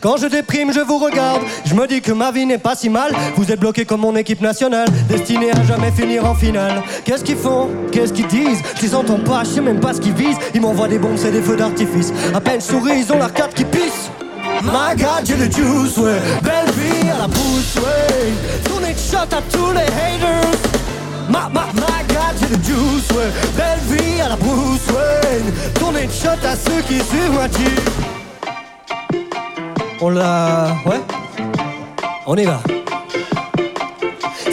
Quand 0.00 0.17
je 0.17 0.26
déprime 0.26 0.73
je 0.73 0.81
vous 0.81 0.99
regarde. 0.99 1.43
Je 1.64 1.75
me 1.75 1.87
dis 1.87 2.00
que 2.00 2.12
ma 2.12 2.31
vie 2.31 2.47
n'est 2.47 2.59
pas 2.59 2.75
si 2.75 2.88
mal. 2.88 3.12
Vous 3.37 3.50
êtes 3.50 3.61
bloqué 3.61 3.85
comme 3.85 4.00
mon 4.00 4.17
équipe 4.17 4.40
nationale. 4.40 4.88
Destinée 5.09 5.50
à 5.50 5.62
jamais 5.64 5.90
finir 5.90 6.25
en 6.25 6.35
finale. 6.35 6.83
Qu'est-ce 7.05 7.25
qu'ils 7.25 7.37
font? 7.37 7.69
Qu'est-ce 7.93 8.12
qu'ils 8.12 8.26
disent? 8.26 8.62
Je 8.76 8.83
les 8.83 8.95
entends 8.95 9.19
pas, 9.19 9.45
je 9.45 9.50
sais 9.50 9.61
même 9.61 9.81
pas 9.81 9.95
ce 9.95 10.00
qu'ils 10.00 10.14
visent. 10.14 10.38
Ils 10.55 10.61
m'envoient 10.61 10.88
des 10.88 10.99
bombes, 10.99 11.17
c'est 11.17 11.31
des 11.31 11.43
feux 11.43 11.57
d'artifice. 11.57 12.12
À 12.35 12.40
peine 12.40 12.61
souris, 12.61 13.05
ils 13.07 13.12
ont 13.12 13.19
l'arcade 13.19 13.55
qui 13.55 13.64
pisse 13.64 14.11
My 14.62 14.97
God, 14.97 15.25
j'ai 15.25 15.37
le 15.37 15.45
juice, 15.45 15.97
ouais. 15.99 16.19
Belle 16.43 16.73
vie 16.75 17.09
à 17.11 17.19
la 17.23 17.28
pousse, 17.28 17.76
ouais. 17.76 18.33
Tournée 18.64 18.93
de 18.93 18.99
shot 18.99 19.19
à 19.19 19.43
tous 19.52 19.73
les 19.73 19.83
haters. 19.83 20.59
Ma, 21.28 21.49
ma, 21.52 21.67
my 21.75 22.02
God, 22.09 22.35
j'ai 22.40 22.49
le 22.49 22.62
juice, 22.62 23.11
ouais. 23.12 23.31
Belle 23.57 23.99
vie 23.99 24.21
à 24.21 24.31
la 24.31 24.37
Bruce 24.37 24.88
Wayne 24.88 25.52
Tournée 25.75 26.07
de 26.07 26.12
shot 26.12 26.28
à 26.45 26.57
ceux 26.57 26.83
qui 26.83 26.97
suivent 26.97 27.38
Jeep 27.57 28.17
On 30.00 30.11
l'a... 30.11 30.76
ouais 30.87 31.00
On 32.26 32.37
y 32.37 32.45
va 32.45 32.61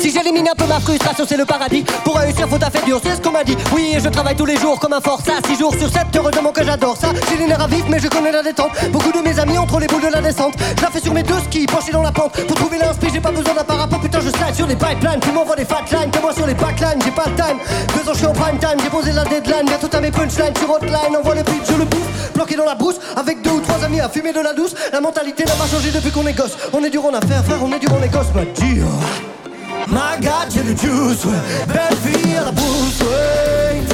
si 0.05 0.11
j'élimine 0.11 0.47
un 0.47 0.53
peu 0.53 0.67
ma 0.67 0.79
frustration, 0.79 1.25
c'est 1.27 1.37
le 1.37 1.45
paradis. 1.45 1.83
Pour 2.03 2.17
réussir, 2.17 2.47
faut 2.47 2.59
taffer 2.59 2.81
dur, 2.85 3.01
c'est 3.03 3.15
ce 3.15 3.21
qu'on 3.21 3.31
m'a 3.31 3.43
dit. 3.43 3.57
Oui, 3.73 3.95
je 3.97 4.07
travaille 4.09 4.35
tous 4.35 4.45
les 4.45 4.57
jours 4.57 4.79
comme 4.79 4.93
un 4.93 5.01
forçat. 5.01 5.33
6 5.47 5.57
jours 5.57 5.73
sur 5.73 5.89
7, 5.89 6.03
heureusement 6.15 6.51
que 6.51 6.63
j'adore 6.63 6.95
ça. 6.95 7.07
J'ai 7.27 7.37
les 7.37 7.47
nerfs 7.47 7.61
à 7.61 7.67
vif, 7.67 7.85
mais 7.89 7.97
je 7.97 8.07
connais 8.07 8.31
la 8.31 8.43
détente. 8.43 8.69
Beaucoup 8.91 9.11
de 9.11 9.19
mes 9.27 9.39
amis 9.39 9.55
trop 9.67 9.79
les 9.79 9.87
boules 9.87 10.03
de 10.03 10.13
la 10.13 10.21
descente. 10.21 10.53
Je 10.77 10.83
la 10.83 10.91
fais 10.91 10.99
sur 10.99 11.11
mes 11.11 11.23
deux 11.23 11.39
skis, 11.45 11.65
penché 11.65 11.91
dans 11.91 12.03
la 12.03 12.11
pente. 12.11 12.33
Pour 12.45 12.55
trouver 12.55 12.77
l'inspi, 12.77 13.07
j'ai 13.11 13.19
pas 13.19 13.31
besoin 13.31 13.55
d'un 13.55 13.63
parapente. 13.63 14.01
Putain, 14.03 14.19
je 14.19 14.29
slide 14.29 14.53
sur 14.53 14.67
les 14.67 14.75
pipelines. 14.75 15.19
Tu 15.21 15.31
m'envoies 15.31 15.55
des 15.55 15.65
fatlines, 15.65 16.11
que 16.11 16.19
moi 16.19 16.33
sur 16.33 16.45
les 16.45 16.53
backlines. 16.53 17.01
J'ai 17.03 17.11
pas 17.11 17.25
le 17.25 17.35
time. 17.35 17.57
Faisons, 17.97 18.13
je 18.13 18.17
suis 18.19 18.27
en 18.27 18.33
prime 18.33 18.59
time. 18.59 18.77
J'ai 18.83 18.89
posé 18.91 19.11
la 19.11 19.23
deadline. 19.23 19.65
Bientôt 19.65 19.89
à 19.91 20.01
mes 20.01 20.11
punchlines 20.11 20.55
sur 20.55 20.69
hotline. 20.69 21.15
Envoie 21.17 21.33
le 21.33 21.43
pitch, 21.43 21.65
je 21.67 21.77
le 21.77 21.85
bouffe. 21.85 22.31
Bloqué 22.35 22.55
dans 22.55 22.65
la 22.65 22.75
brousse, 22.75 22.99
avec 23.15 23.41
deux 23.41 23.51
ou 23.51 23.61
trois 23.61 23.83
amis 23.83 24.01
à 24.01 24.09
fumer 24.09 24.33
de 24.33 24.41
la 24.41 24.53
douce. 24.53 24.75
La 24.93 25.01
mentalité 25.01 25.45
n'a 25.45 25.53
pas 25.53 25.65
changé 25.65 25.89
depuis 25.89 26.11
qu'on 26.11 26.27
est 26.27 26.33
gosse. 26.33 26.55
On 26.73 26.83
est 26.83 26.91
dur 26.91 27.03
en 27.05 27.13
affaires, 27.15 27.43
frère, 27.43 27.63
on 27.63 27.71
est 27.71 27.79
dur 27.79 27.91
en 27.91 28.03
Écosse, 28.03 28.27
m'a 28.35 28.41
oh. 28.41 29.44
My 29.87 30.17
God, 30.19 30.49
j'ai 30.49 30.63
le 30.63 30.75
juice, 30.75 31.25
ouais. 31.25 31.65
Belle 31.67 31.97
vie 32.03 32.35
à 32.35 32.45
la 32.45 32.51
Bruce 32.51 33.01
Wayne. 33.01 33.85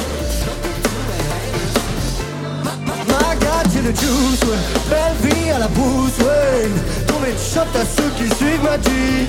My 3.06 3.36
God, 3.38 3.66
j'ai 3.72 3.82
le 3.82 3.90
juice, 3.90 4.42
ouais. 4.44 4.58
Belle 4.88 5.30
vie 5.30 5.50
à 5.50 5.58
la 5.58 5.68
Bruce 5.68 6.18
Wayne. 6.18 6.72
Tombez 7.06 7.32
de 7.32 7.38
shot 7.38 7.60
à 7.74 7.84
ceux 7.84 8.10
qui 8.16 8.34
suivent 8.36 8.62
ma 8.62 8.76
G. 8.76 9.28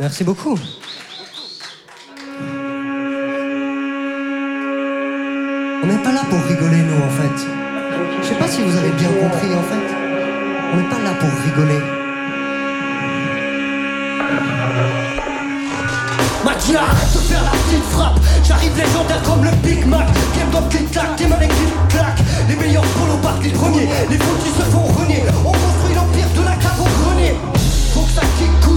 Merci 0.00 0.24
beaucoup. 0.24 0.58
On 5.82 5.86
n'est 5.86 6.02
pas 6.02 6.12
là 6.12 6.22
pour 6.30 6.40
rigoler, 6.48 6.78
nous, 6.78 6.96
en 6.96 7.10
fait. 7.10 7.46
Je 8.22 8.28
sais 8.28 8.34
pas 8.36 8.48
si 8.48 8.62
vous 8.62 8.74
avez 8.78 8.92
bien 8.92 9.08
compris, 9.08 9.54
en 9.54 9.62
fait. 9.62 9.94
On 10.72 10.76
n'est 10.78 10.88
pas 10.88 11.00
là 11.00 11.12
pour 11.20 11.28
rigoler. 11.44 11.84
Mathieu, 16.46 16.76
arrête 16.78 17.12
de 17.12 17.18
faire 17.18 17.44
la 17.44 17.50
petite 17.50 17.84
frappe. 17.90 18.18
J'arrive 18.42 18.74
légendaire 18.78 19.22
comme 19.22 19.44
le 19.44 19.50
Big 19.62 19.84
Mac. 19.84 20.06
Game 20.34 20.48
dans 20.50 20.66
clic 20.70 20.90
clac, 20.90 21.14
tes 21.16 21.26
manettes 21.26 21.50
clic 21.50 21.88
clac. 21.90 22.18
Les 22.48 22.56
meilleurs 22.56 22.84
polos 22.84 23.20
partent 23.22 23.44
les 23.44 23.50
premiers. 23.50 23.86
Les 24.08 24.16
foutus 24.16 24.54
se 24.56 24.62
font 24.62 24.86
renier. 24.98 25.24
On 25.44 25.52
construit 25.52 25.94
l'empire 25.94 26.30
de 26.34 26.42
la 26.42 26.56
cave 26.56 26.80
au 26.80 26.88
grenier. 27.04 27.34
Faut 27.92 28.00
que 28.00 28.12
ça 28.12 28.22
kick 28.38 28.69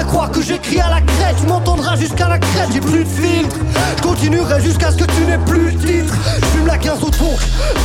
pourrait 0.00 0.12
croire 0.12 0.30
que 0.30 0.42
j'écris 0.42 0.80
à 0.80 0.88
la 0.88 1.00
crête. 1.00 1.36
Tu 1.40 1.46
m'entendras 1.46 1.96
jusqu'à 1.96 2.28
la 2.28 2.38
crête, 2.38 2.68
j'ai 2.72 2.80
plus 2.80 3.04
de 3.04 3.08
filtre. 3.08 3.56
Je 3.96 4.02
continuerai 4.02 4.62
jusqu'à 4.62 4.90
ce 4.90 4.96
que 4.96 5.04
tu 5.04 5.24
n'aies 5.26 5.38
plus 5.38 5.70
le 5.70 5.74
titre. 5.74 6.14
Je 6.40 6.46
fume 6.46 6.66
la 6.66 6.78
15 6.78 7.02
au 7.02 7.10
tonk, 7.10 7.38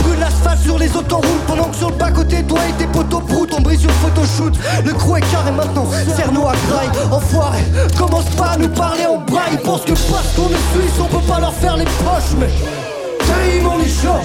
brûle 0.04 0.20
l'asphalte 0.20 0.62
sur 0.62 0.78
les 0.78 0.96
autoroutes. 0.96 1.46
Pendant 1.48 1.66
que 1.66 1.76
sur 1.76 1.90
le 1.90 1.96
bas-côté, 1.96 2.44
toi 2.44 2.60
et 2.70 2.74
tes 2.74 2.88
poteaux 2.88 3.20
proutes, 3.20 3.54
on 3.58 3.62
brille 3.62 3.80
sur 3.80 3.92
photoshoot. 3.92 4.54
Le 4.86 4.94
crew 4.94 5.18
est 5.18 5.32
carré 5.32 5.52
maintenant, 5.52 5.88
serre-nous 6.16 6.48
à 6.48 6.54
graille. 6.68 6.90
Enfoiré, 7.12 7.60
commence 7.98 8.30
pas 8.38 8.52
à 8.52 8.58
nous 8.58 8.70
parler 8.70 9.06
en 9.06 9.18
braille. 9.18 9.54
Ils 9.54 9.60
pensent 9.60 9.86
que 9.86 9.94
parce 9.94 10.34
qu'on 10.36 10.50
est 10.50 10.66
suisse, 10.74 11.00
on 11.00 11.06
peut 11.06 11.26
pas 11.28 11.40
leur 11.40 11.54
faire 11.54 11.78
les 11.78 11.86
poches, 11.86 12.36
mais. 12.40 12.48
Hey, 12.48 13.62
mon 13.62 13.80
chaud 13.80 14.22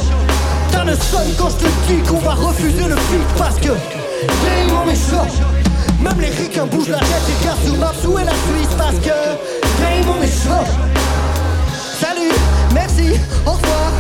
T'as 0.70 0.85
le 0.85 0.94
son 0.94 1.18
quand 1.38 1.48
je 1.48 1.64
te 1.64 1.70
dis 1.88 2.03
qu'on 2.07 2.18
va 2.18 2.35
refuser 2.35 2.85
le 2.87 2.96
feat 2.96 3.26
parce 3.37 3.57
que 3.57 3.70
Hey, 3.70 4.66
mon 4.68 4.87
chaud 4.90 5.60
Même 6.02 6.20
les 6.20 6.30
ricains 6.30 6.66
bougent 6.66 6.88
la 6.88 6.98
tête 6.98 7.28
et 7.28 7.44
gars 7.44 7.56
sur 7.64 7.76
Mars 7.76 7.98
où 8.06 8.18
est 8.18 8.24
la 8.24 8.30
Suisse 8.32 8.74
parce 8.76 8.96
que 8.96 9.10
Hey, 9.82 10.04
mon 10.04 10.20
chaud. 10.22 10.66
Salut, 12.00 12.32
merci, 12.74 13.18
au 13.46 13.52
revoir. 13.52 13.92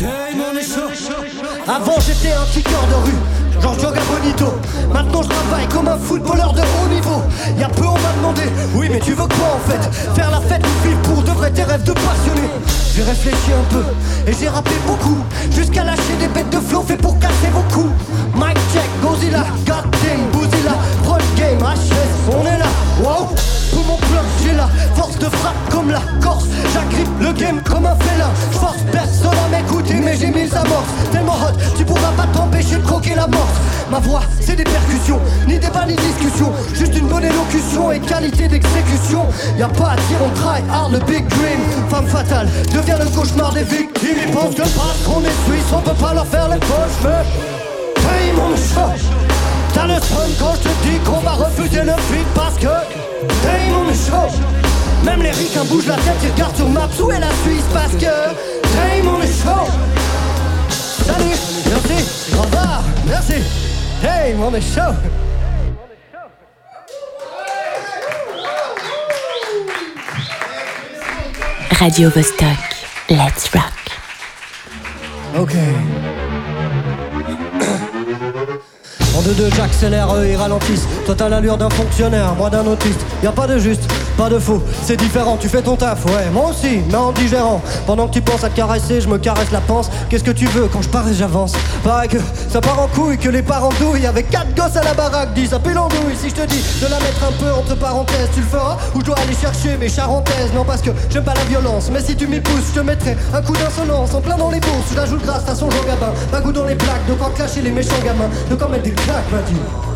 Hey, 0.00 0.36
mon 0.36 0.60
chaud. 0.60 0.90
Avant 1.68 2.00
j'étais 2.00 2.32
un 2.32 2.44
kicker 2.52 2.86
de 2.88 2.94
rue 3.06 3.60
Genre 3.62 3.74
Joga 3.78 4.00
Bonito 4.10 4.54
Maintenant 4.92 5.22
je 5.22 5.28
travaille 5.28 5.68
comme 5.68 5.88
un 5.88 5.98
footballeur 5.98 6.52
de 6.52 6.60
haut 6.60 6.88
niveau. 6.88 7.22
Y'a 7.58 7.68
peu 7.68 7.84
on 7.84 7.92
m'a 7.92 8.12
demandé 8.16 8.42
Oui 8.74 8.88
mais 8.90 9.00
tu 9.00 9.12
veux 9.12 9.26
quoi 9.26 9.56
en 9.56 9.70
fait? 9.70 10.14
Faire 10.14 10.30
la 10.30 10.40
fête 10.40 10.62
ou 10.64 10.88
vivre 10.88 11.00
pour 11.02 11.22
de 11.22 11.30
vrai 11.30 11.50
tes 11.50 11.64
rêves 11.64 11.84
de 11.84 11.92
passionné. 11.92 12.48
J'ai 12.94 13.02
réfléchi 13.02 13.52
un 13.52 13.72
peu 13.72 13.84
et 14.30 14.34
j'ai 14.38 14.48
rappé 14.48 14.72
beaucoup. 14.86 15.18
Jusqu'à 15.52 15.84
lâcher 15.84 16.16
des 16.18 16.28
bêtes 16.28 16.50
de 16.50 16.58
flow 16.58 16.82
fait 16.82 16.96
pour 16.96 17.18
casser 17.18 17.50
vos 17.52 17.62
coups. 17.74 17.92
Mic 18.34 18.56
check, 18.72 18.88
Godzilla, 19.02 19.44
Prod 21.04 21.22
game, 21.36 21.58
HS, 21.58 22.32
on 22.32 22.46
est 22.46 22.58
là, 22.58 22.66
pour 23.72 23.84
mon 23.84 23.96
bloc, 23.96 24.24
j'ai 24.44 24.52
la 24.52 24.68
force 24.94 25.16
de 25.18 25.26
frappe 25.26 25.56
comme 25.70 25.90
la 25.90 26.00
Corse. 26.20 26.44
J'agrippe 26.74 27.08
le 27.20 27.32
game 27.32 27.60
comme 27.62 27.86
un 27.86 27.96
félin. 27.96 28.30
J'force 28.52 28.82
personne 28.92 29.36
à 29.46 29.56
m'écouter, 29.56 29.94
mais 29.94 30.16
j'ai 30.16 30.26
mille 30.26 30.54
amorces. 30.54 30.90
Tellement 31.12 31.34
hot, 31.34 31.56
tu 31.76 31.84
pourras 31.84 32.12
pas 32.16 32.26
t'empêcher 32.32 32.76
de 32.76 32.82
croquer 32.82 33.14
la 33.14 33.26
mort. 33.26 33.48
Ma 33.90 33.98
voix, 33.98 34.22
c'est 34.40 34.56
des 34.56 34.64
percussions, 34.64 35.20
ni 35.48 35.58
débat 35.58 35.86
ni 35.86 35.96
discussion. 35.96 36.52
Juste 36.74 36.96
une 36.96 37.08
bonne 37.08 37.24
élocution 37.24 37.90
et 37.90 38.00
qualité 38.00 38.48
d'exécution. 38.48 39.26
Y 39.58 39.62
a 39.62 39.68
pas 39.68 39.92
à 39.92 39.96
dire, 39.96 40.18
on 40.24 40.30
try 40.40 40.62
hard, 40.70 40.92
le 40.92 40.98
big 41.00 41.26
dream. 41.28 41.60
Femme 41.88 42.06
fatale, 42.06 42.48
devient 42.72 42.98
le 42.98 43.06
cauchemar 43.06 43.52
des 43.52 43.64
victimes. 43.64 44.18
Ils 44.26 44.32
pensent 44.32 44.54
que 44.54 44.62
parce 44.62 45.02
qu'on 45.04 45.20
est 45.20 45.38
suisse, 45.46 45.72
on 45.72 45.80
peut 45.80 45.94
pas 45.94 46.14
leur 46.14 46.26
faire 46.26 46.48
les 46.48 46.58
poches, 46.58 47.00
mais. 47.04 47.24
Damon 47.96 48.54
est 48.54 48.74
chaud. 48.74 49.29
T'as 49.72 49.86
le 49.86 49.94
stun 50.00 50.28
quand 50.38 50.54
je 50.54 50.68
te 50.68 50.88
dis 50.88 50.98
qu'on 51.04 51.20
va 51.20 51.32
refuser 51.32 51.82
le 51.82 51.92
feed 51.92 52.26
parce 52.34 52.56
que 52.56 52.66
Damon 52.66 53.88
est 53.90 54.10
chaud. 54.10 54.40
Même 55.04 55.22
les 55.22 55.30
ricains 55.30 55.64
bougent 55.64 55.86
la 55.86 55.96
tête, 55.96 56.16
ils 56.22 56.32
regardent 56.32 56.56
sur 56.56 56.68
Maps 56.68 56.88
où 57.02 57.10
est 57.10 57.20
la 57.20 57.30
Suisse 57.44 57.64
parce 57.72 57.92
que 57.92 58.00
Damon 58.76 59.22
est 59.22 59.42
chaud. 59.42 59.70
Salut, 61.06 61.36
merci, 61.66 62.34
au 62.36 62.42
revoir, 62.42 62.82
merci. 63.06 63.34
Damon 64.02 64.54
est 64.54 64.60
chaud. 64.60 64.94
Radio 71.78 72.10
Vostok. 72.10 72.58
Let's 73.08 73.48
rock. 73.54 73.72
Ok. 75.34 75.54
Deux 79.24 79.34
deux 79.34 79.50
j'accélère, 79.54 80.14
eux 80.14 80.26
ils 80.26 80.36
ralentissent. 80.36 80.86
Toi 81.04 81.14
t'as 81.16 81.28
l'allure 81.28 81.58
d'un 81.58 81.68
fonctionnaire, 81.68 82.34
moi 82.36 82.48
d'un 82.48 82.66
autiste. 82.66 83.00
Y 83.22 83.26
a 83.26 83.32
pas 83.32 83.46
de 83.46 83.58
juste, 83.58 83.82
pas 84.20 84.28
de 84.28 84.38
faux, 84.38 84.62
c'est 84.82 84.98
différent. 84.98 85.38
Tu 85.40 85.48
fais 85.48 85.62
ton 85.62 85.76
taf, 85.76 86.04
ouais, 86.04 86.28
moi 86.30 86.50
aussi, 86.50 86.82
mais 86.90 86.96
en 86.96 87.10
digérant. 87.10 87.62
Pendant 87.86 88.06
que 88.06 88.12
tu 88.12 88.20
penses 88.20 88.44
à 88.44 88.50
te 88.50 88.56
caresser, 88.56 89.00
je 89.00 89.08
me 89.08 89.16
caresse 89.16 89.50
la 89.50 89.62
panse. 89.62 89.88
Qu'est-ce 90.10 90.24
que 90.24 90.30
tu 90.30 90.44
veux 90.44 90.68
quand 90.70 90.82
je 90.82 90.90
pars 90.90 91.08
et 91.08 91.14
j'avance 91.14 91.54
Pareil 91.82 92.10
que 92.10 92.18
ça 92.50 92.60
part 92.60 92.78
en 92.82 92.86
couille, 92.88 93.16
que 93.16 93.30
les 93.30 93.40
parents 93.40 93.70
douillent. 93.80 94.04
Avec 94.04 94.28
quatre 94.28 94.54
gosses 94.54 94.76
à 94.76 94.82
la 94.82 94.92
baraque, 94.92 95.32
dis 95.32 95.46
ça 95.46 95.58
pue 95.58 95.72
l'andouille. 95.72 96.14
Si 96.20 96.28
je 96.28 96.34
te 96.34 96.46
dis 96.46 96.62
de 96.82 96.86
la 96.90 96.98
mettre 96.98 97.24
un 97.26 97.32
peu 97.32 97.50
entre 97.50 97.74
parenthèses, 97.76 98.28
tu 98.34 98.40
le 98.40 98.46
feras 98.46 98.76
Ou 98.94 99.00
je 99.00 99.06
dois 99.06 99.18
aller 99.20 99.34
chercher 99.34 99.78
mes 99.78 99.88
charentaises 99.88 100.52
Non, 100.54 100.64
parce 100.64 100.82
que 100.82 100.90
j'aime 101.08 101.24
pas 101.24 101.34
la 101.34 101.44
violence, 101.44 101.88
mais 101.90 102.02
si 102.02 102.14
tu 102.14 102.26
m'y 102.26 102.40
pousses, 102.40 102.74
je 102.74 102.80
te 102.80 102.84
mettrai 102.84 103.16
un 103.32 103.40
coup 103.40 103.54
d'insolence 103.54 104.12
en 104.12 104.20
plein 104.20 104.36
dans 104.36 104.50
les 104.50 104.60
bourses. 104.60 104.90
Je 104.90 104.96
la 104.96 105.06
joue 105.06 105.16
grâce 105.16 105.44
façon 105.44 105.70
Jean 105.70 105.86
Gabin. 105.86 106.12
Pas 106.30 106.42
goût 106.42 106.52
dans 106.52 106.66
les 106.66 106.74
plaques, 106.74 107.06
de 107.08 107.14
quoi 107.14 107.32
clasher 107.34 107.62
les 107.62 107.70
méchants 107.70 108.02
gamins. 108.04 108.28
De 108.50 108.54
quoi 108.54 108.68
mettre 108.68 108.84
des 108.84 108.92
claques, 108.92 109.30
vas-y. 109.30 109.89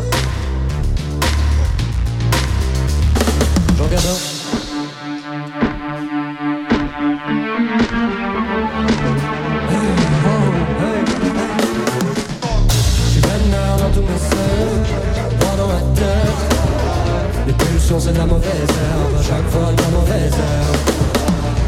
C'est 18.05 18.13
de 18.13 18.17
la 18.17 18.25
mauvaise 18.25 18.51
herbe, 18.51 19.15
à 19.19 19.23
chaque 19.23 19.49
fois 19.49 19.71
la 19.77 19.89
mauvaise. 19.97 20.33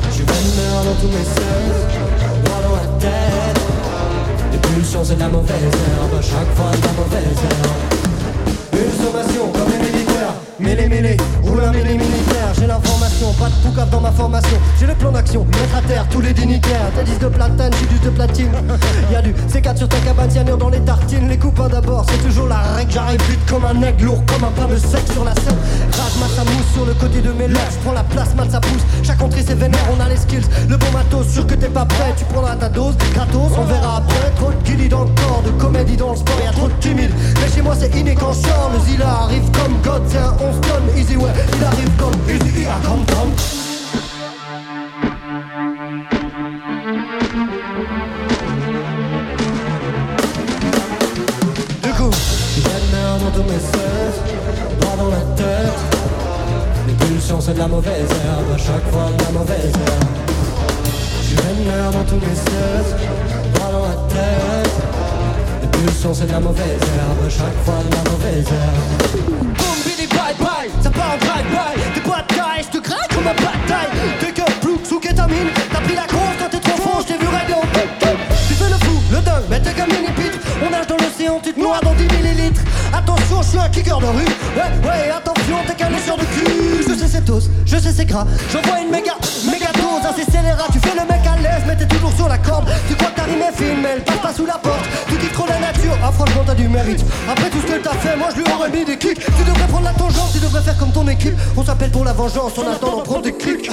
Je 0.09 0.13
suis 0.13 0.23
vénère 0.23 0.83
dans 0.83 0.95
tous 1.01 1.07
mes 1.07 1.23
droit 2.43 2.61
dans 2.61 2.75
la 2.75 2.87
tête. 2.99 3.61
Les 4.51 4.57
pulsions 4.57 5.03
c'est 5.03 5.17
la 5.17 5.29
mauvaise 5.29 5.53
herbe, 5.53 6.13
à 6.19 6.21
chaque 6.21 6.55
fois 6.55 6.71
la 6.71 6.91
mauvaise 6.93 7.39
herbe. 7.49 7.77
Une 8.73 9.05
sommation 9.05 9.47
comme 9.51 9.71
les 9.71 9.96
mêlé 10.59 10.87
mêlé, 10.87 11.17
roule 11.43 11.63
un 11.63 11.71
mêlé 11.71 11.97
militaire. 11.97 12.53
J'ai 12.59 12.67
pas 13.25 13.49
de 13.49 13.67
poucave 13.67 13.89
dans 13.89 14.01
ma 14.01 14.11
formation. 14.11 14.57
J'ai 14.79 14.85
le 14.85 14.93
plan 14.93 15.11
d'action, 15.11 15.43
mettre 15.45 15.77
à 15.77 15.81
terre 15.81 16.05
tous 16.09 16.21
les 16.21 16.33
dignitaires. 16.33 16.91
T'as 16.95 17.03
10 17.03 17.19
de 17.19 17.27
platane, 17.27 17.71
j'ai 17.79 17.87
du 17.87 17.99
de 17.99 18.09
platine. 18.09 18.51
Y'a 19.11 19.21
du 19.21 19.33
C4 19.33 19.77
sur 19.77 19.89
ta 19.89 19.97
cabane, 19.97 20.29
cyanure 20.29 20.57
dans 20.57 20.69
les 20.69 20.79
tartines. 20.81 21.27
Les 21.27 21.37
copains 21.37 21.67
d'abord, 21.67 22.05
c'est 22.09 22.23
toujours 22.27 22.47
la 22.47 22.59
règle. 22.75 22.91
J'arrive 22.91 23.21
vite 23.29 23.39
comme 23.49 23.65
un 23.65 23.81
aigle, 23.81 24.05
lourd 24.05 24.23
comme 24.27 24.43
un 24.43 24.51
pain 24.51 24.71
de 24.71 24.77
sec 24.77 25.01
sur 25.11 25.23
la 25.23 25.33
scène. 25.33 25.57
Rage, 25.93 26.31
ça 26.35 26.43
mousse 26.43 26.73
sur 26.73 26.85
le 26.85 26.93
côté 26.93 27.21
de 27.21 27.31
mes 27.31 27.47
lèvres. 27.47 27.71
J'prends 27.71 27.93
la 27.93 28.03
place, 28.03 28.35
mal 28.35 28.49
ça 28.51 28.59
pousse. 28.59 28.83
Chaque 29.03 29.21
entrée 29.21 29.43
c'est 29.45 29.57
vénère, 29.57 29.85
on 29.95 29.99
a 29.99 30.09
les 30.09 30.17
skills. 30.17 30.45
Le 30.69 30.77
bon 30.77 30.91
matos, 30.93 31.27
sûr 31.27 31.47
que 31.47 31.55
t'es 31.55 31.69
pas 31.69 31.85
prêt. 31.85 32.13
Tu 32.17 32.25
prendras 32.25 32.55
ta 32.55 32.69
dose, 32.69 32.95
gratos, 33.13 33.51
on 33.57 33.65
verra 33.65 33.97
après. 33.97 34.31
Trop 34.35 34.51
de 34.51 34.63
guilly 34.63 34.89
dans 34.89 35.03
le 35.03 35.09
corps, 35.09 35.41
de 35.43 35.51
comédie 35.51 35.97
dans 35.97 36.11
le 36.11 36.17
sport, 36.17 36.39
y'a 36.43 36.51
trop 36.51 36.67
de 36.67 36.73
timide. 36.73 37.11
Mais 37.41 37.51
chez 37.53 37.61
moi 37.61 37.75
c'est 37.77 37.93
inné 37.95 38.15
quand. 38.15 38.27
Le 38.27 38.79
Zilla 38.85 39.09
arrive 39.23 39.49
comme 39.51 39.73
God, 39.83 40.03
c'est 40.07 40.17
un 40.17 40.35
11 40.39 40.61
tonnes. 40.61 40.97
Easy 40.97 41.15
way, 41.15 41.31
il 41.57 41.63
arrive 41.63 41.89
comme 41.97 42.13
Easy, 42.29 42.65
ah, 42.69 42.79
comme 42.85 43.06
Du 51.83 51.91
coup, 51.93 52.11
je 52.55 52.61
vénère 52.61 53.17
dans 53.19 53.31
tous 53.31 53.43
mes 53.43 53.59
sens, 53.59 54.13
droit 54.79 54.95
dans 54.97 55.09
la 55.09 55.21
tête. 55.35 55.79
Les 56.87 56.93
pulsions 56.93 57.41
c'est 57.41 57.53
de 57.53 57.59
la 57.59 57.67
mauvaise 57.67 58.09
à 58.53 58.57
chaque 58.57 58.87
fois 58.91 59.09
de 59.17 59.23
la 59.23 59.31
mauvaise 59.39 59.73
herbe. 59.73 60.05
Je 61.29 61.35
vénère 61.35 61.91
dans 61.91 62.03
tous 62.03 62.15
mes 62.15 62.35
sens, 62.35 62.95
droit 63.53 63.71
dans 63.71 63.83
la 63.87 63.95
tête. 64.13 64.86
C'est 66.13 66.25
de 66.25 66.31
la 66.31 66.39
mauvaise 66.39 66.65
herbe, 66.65 67.29
chaque 67.29 67.63
fois 67.63 67.75
la 67.91 68.11
mauvaise 68.11 68.45
herbe. 68.47 69.21
Boum, 69.57 69.77
bidi, 69.85 70.07
bye 70.07 70.33
bye, 70.39 70.69
ça 70.81 70.89
part 70.89 71.13
en 71.13 71.17
bye. 71.17 71.77
T'es 71.93 72.01
pas 72.01 72.21
de 72.21 72.35
taille, 72.35 72.63
je 72.63 72.77
te 72.77 72.83
craque 72.83 73.13
comme 73.13 73.27
un 73.27 73.33
bataille. 73.33 73.91
T'es 74.19 74.31
que 74.31 74.51
flou, 74.61 74.79
sous 74.83 74.99
kétamine. 74.99 75.49
T'as 75.71 75.81
pris 75.81 75.95
la 75.95 76.07
course 76.07 76.35
quand 76.39 76.49
t'es 76.49 76.59
trop 76.59 76.81
fort, 76.81 77.01
je 77.01 77.13
t'ai 77.13 77.19
vu 77.19 77.27
régler 77.27 77.55
en 77.55 77.67
Tu 78.47 78.53
fais 78.53 78.69
le 78.69 78.77
fou, 78.85 79.01
le 79.11 79.19
dingue, 79.19 79.43
mais 79.49 79.59
t'es 79.59 79.73
comme 79.73 79.89
mini 79.89 80.11
pitre. 80.15 80.39
On 80.65 80.69
nage 80.69 80.87
dans 80.87 80.96
l'océan, 81.27 81.39
tu 81.43 81.53
te 81.53 81.59
noies 81.59 81.79
dans 81.83 81.93
10 81.93 82.03
millilitres. 82.03 82.61
Attention, 82.93 83.41
je 83.41 83.47
suis 83.47 83.57
un 83.59 83.69
kicker 83.69 83.99
de 83.99 84.05
rue. 84.05 84.13
Ouais, 84.55 84.89
ouais, 84.89 85.11
attention, 85.15 85.57
t'es 85.67 85.73
qu'un 85.73 85.89
lécheur 85.89 86.17
de 86.17 86.23
cul. 86.23 86.83
Je 86.87 86.93
sais 86.93 87.07
c'est 87.07 87.29
os, 87.29 87.49
je 87.65 87.77
sais 87.77 87.91
c'est 87.91 88.05
gras. 88.05 88.25
J'envoie 88.51 88.81
une 88.81 88.91
méga, 88.91 89.13
méga 89.45 89.71
dose 89.73 90.05
à 90.05 90.13
ces 90.13 90.29
scélérats. 90.29 90.67
Tu 90.71 90.79
fais 90.79 90.95
le 90.95 91.05
mec 91.05 91.25
à 91.25 91.35
l'aise, 91.37 91.63
mais 91.67 91.75
t'es 91.75 91.85
toujours 91.85 92.11
sur 92.13 92.27
la 92.27 92.37
corde. 92.37 92.69
Tu 92.87 92.95
crois 92.95 93.09
que 93.09 93.15
ta 93.15 93.23
rime 93.23 93.41
est 93.41 93.55
fine, 93.55 93.81
mais 93.81 93.89
elle 93.95 94.03
passe 94.03 94.17
pas 94.17 94.33
sous 94.33 94.45
la 94.45 94.57
porte. 94.57 94.85
Tu 95.09 95.17
kiffes 95.17 95.33
trop 95.33 95.47
la 95.47 95.59
nature, 95.59 95.97
ah 96.03 96.11
franchement 96.11 96.43
t'as 96.45 96.55
du 96.55 96.67
mérite. 96.67 97.03
Après 97.29 97.49
tout 97.49 97.59
ce 97.65 97.73
que 97.73 97.79
t'as 97.79 97.95
fait, 97.95 98.15
moi 98.15 98.27
je 98.31 98.41
lui 98.41 98.51
aurais 98.51 98.69
mis 98.69 98.85
des 98.85 98.97
kicks. 98.97 99.19
Tu 99.19 99.43
devrais 99.43 99.67
prendre 99.67 99.85
la 99.85 99.93
tangente, 99.93 100.31
tu 100.33 100.39
devrais 100.39 100.61
faire 100.61 100.77
comme 100.77 100.91
ton 100.91 101.07
équipe. 101.07 101.35
On 101.55 101.63
s'appelle 101.63 101.91
pour 101.91 102.05
la 102.05 102.13
vengeance, 102.13 102.53
on 102.57 102.71
attend 102.71 102.97
d'en 102.97 103.03
prendre 103.03 103.23
des 103.23 103.33
clics. 103.33 103.69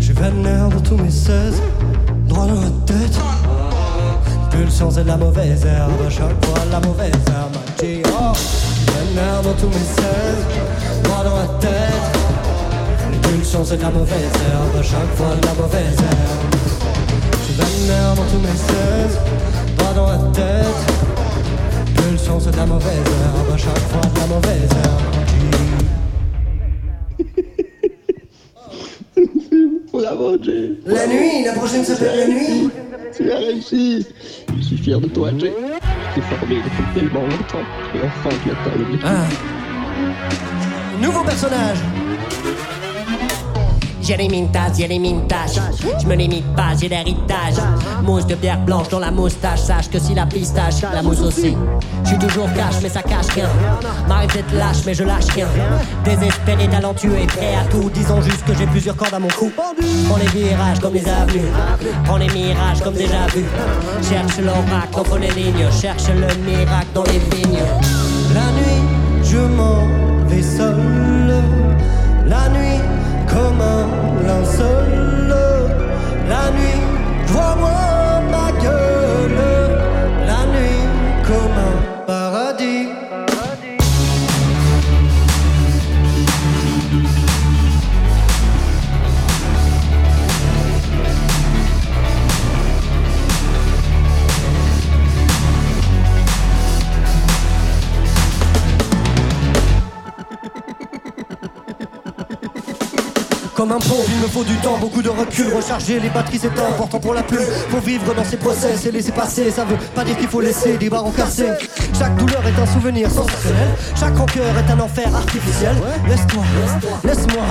Je 0.00 0.12
vénère 0.12 0.68
dans 0.68 0.80
tous 0.80 0.96
mes 0.96 1.10
16, 1.10 1.54
droit 2.26 2.46
dans 2.46 2.60
la 2.60 2.70
tête. 2.86 3.18
Pulsion 4.52 4.90
c'est 4.90 5.02
de 5.02 5.08
la 5.08 5.16
mauvaise 5.16 5.64
herbe, 5.64 5.92
à 6.06 6.10
chaque 6.10 6.44
fois 6.44 6.58
la 6.70 6.78
mauvaise 6.80 7.10
herbe. 7.26 7.56
G.O. 7.80 8.32
Vénère 8.92 9.42
dans 9.42 9.54
tous 9.54 9.68
mes 9.68 9.72
16, 9.72 10.04
droit 11.04 11.24
dans 11.24 11.36
la 11.36 11.46
tête. 11.58 11.70
Les 13.10 13.18
pulsions 13.28 13.64
c'est 13.64 13.78
de 13.78 13.82
la 13.82 13.90
mauvaise 13.90 14.12
herbe, 14.12 14.76
à 14.78 14.82
chaque 14.82 15.14
fois 15.16 15.34
la 15.42 15.54
mauvaise 15.54 15.98
herbe. 15.98 16.54
Suis 17.44 17.54
vénère 17.54 18.14
dans 18.14 18.26
tous 18.26 18.38
mes 18.38 18.56
16, 18.56 19.18
droit 19.78 19.94
dans 19.94 20.06
la 20.06 20.18
tête. 20.32 20.80
Pulsion 21.96 22.38
c'est 22.38 22.50
de 22.50 22.56
la 22.56 22.66
mauvaise 22.66 22.88
herbe, 22.90 23.54
à 23.54 23.56
chaque 23.56 23.78
fois 23.78 24.02
de 24.02 24.20
la 24.20 24.26
mauvaise 24.26 24.70
herbe. 24.84 25.00
La 30.86 31.06
nuit, 31.06 31.44
la 31.44 31.52
prochaine 31.52 31.84
s'appelle 31.84 32.18
la 32.18 32.26
nuit. 32.26 32.70
Tu 33.16 33.30
as 33.30 33.36
réussi. 33.36 34.06
Je 34.56 34.62
suis 34.62 34.76
fier 34.78 35.00
de 35.00 35.06
toi, 35.06 35.30
Jay. 35.38 35.52
Je 36.10 36.14
t'ai 36.14 36.20
formé 36.22 36.56
depuis 36.56 36.84
tellement 36.94 37.22
longtemps. 37.22 37.66
Et 37.94 37.98
enfin, 38.06 38.30
tu 38.42 38.50
atteins 38.50 38.78
l'objectif. 38.78 39.40
Nouveau 41.00 41.22
personnage. 41.24 41.78
J'ai 44.02 44.16
les 44.16 44.28
mintas, 44.28 44.72
j'ai 44.76 44.88
les 44.88 44.98
mintages. 44.98 45.60
Je 46.00 46.06
me 46.08 46.14
limite 46.16 46.44
pas, 46.56 46.74
j'ai 46.78 46.88
l'héritage. 46.88 47.54
Mousse 48.02 48.26
de 48.26 48.34
pierre 48.34 48.58
blanche 48.58 48.88
dans 48.88 48.98
la 48.98 49.12
moustache. 49.12 49.60
Sache 49.60 49.88
que 49.88 50.00
si 50.00 50.12
la 50.12 50.26
pistache, 50.26 50.82
la 50.92 51.02
mousse 51.02 51.20
aussi. 51.20 51.56
Je 52.02 52.08
suis 52.08 52.18
toujours 52.18 52.52
cash, 52.52 52.74
mais 52.82 52.88
ça 52.88 53.02
cache 53.02 53.28
rien. 53.34 53.48
M'arrête 54.08 54.32
d'être 54.34 54.52
lâche, 54.54 54.84
mais 54.84 54.94
je 54.94 55.04
lâche 55.04 55.28
rien. 55.34 55.46
Désespéré, 56.04 56.68
talentueux 56.68 57.16
et 57.16 57.26
prêt 57.26 57.54
à 57.54 57.64
tout. 57.70 57.90
Disons 57.94 58.20
juste 58.20 58.44
que 58.44 58.54
j'ai 58.54 58.66
plusieurs 58.66 58.96
cordes 58.96 59.14
à 59.14 59.20
mon 59.20 59.28
cou. 59.28 59.52
Prends 59.54 60.16
les 60.16 60.26
virages 60.26 60.80
comme 60.80 60.94
les 60.94 61.08
avenues. 61.08 61.46
Prends 62.04 62.16
les 62.16 62.28
mirages 62.28 62.80
comme 62.82 62.94
déjà 62.94 63.26
vu. 63.32 63.44
Cherche 64.02 64.38
l'oracle 64.38 64.98
entre 64.98 65.18
les 65.18 65.30
lignes. 65.30 65.68
Cherche 65.80 66.08
le 66.08 66.26
miracle 66.44 66.88
dans 66.92 67.04
les 67.04 67.20
vignes. 67.36 67.62
La 68.34 68.50
nuit, 68.50 68.82
je 69.22 69.38
m'en 69.38 69.86
vais 70.26 70.42
seul. 70.42 71.42
La 72.26 72.48
nuit, 72.48 72.80
comme 73.32 73.60
un 73.60 73.86
linceul. 74.26 75.34
La 76.28 76.50
nuit, 76.50 76.82
vois-moi 77.26 77.91
Comme 103.62 103.70
un 103.70 103.78
pont, 103.78 104.02
il 104.08 104.20
me 104.20 104.26
faut 104.26 104.42
du 104.42 104.56
temps, 104.56 104.76
beaucoup 104.76 105.02
de 105.02 105.08
recul, 105.08 105.54
recharger 105.54 106.00
les 106.00 106.08
batteries 106.08 106.40
c'est 106.40 106.48
important 106.48 106.98
pour 106.98 107.14
la 107.14 107.22
plume. 107.22 107.46
Faut 107.70 107.78
vivre 107.78 108.12
dans 108.12 108.24
ces 108.24 108.36
process 108.36 108.84
et 108.86 108.90
laisser 108.90 109.12
passer, 109.12 109.52
ça 109.52 109.64
veut 109.64 109.76
pas 109.94 110.02
dire 110.02 110.18
qu'il 110.18 110.26
faut 110.26 110.40
laisser 110.40 110.76
des 110.78 110.90
barres 110.90 111.04
cassés. 111.16 111.46
Chaque 111.96 112.16
douleur 112.16 112.42
est 112.44 112.60
un 112.60 112.66
souvenir 112.66 113.08
sensationnel. 113.08 113.68
Chaque 113.94 114.18
rancœur 114.18 114.46
est 114.58 114.68
un 114.68 114.80
enfer 114.80 115.14
artificiel. 115.14 115.76
Laisse-toi, 116.08 116.42
laisse-moi. 117.04 117.42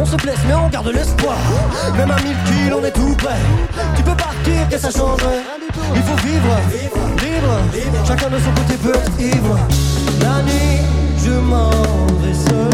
On 0.00 0.06
se 0.06 0.16
blesse, 0.16 0.38
mais 0.48 0.54
on 0.54 0.70
garde 0.70 0.88
l'espoir. 0.88 1.36
Même 1.98 2.10
à 2.10 2.16
mille 2.22 2.36
kills, 2.46 2.72
on 2.72 2.82
est 2.82 2.92
tout 2.92 3.14
prêt. 3.18 3.36
Tu 3.94 4.02
peux 4.02 4.16
partir, 4.16 4.68
que 4.70 4.78
ça 4.78 4.90
changerait. 4.90 5.42
Il 5.94 6.00
faut 6.00 6.26
vivre, 6.26 6.56
libre. 7.20 8.06
Chacun 8.08 8.30
de 8.30 8.38
son 8.38 8.52
côté 8.52 8.78
peut 8.82 8.94
être 8.94 9.20
ivre. 9.20 9.58
La 10.22 10.42
nuit, 10.44 10.80
je 11.22 11.32
m'en 11.32 11.68
vais 12.22 12.32
seul. 12.32 12.72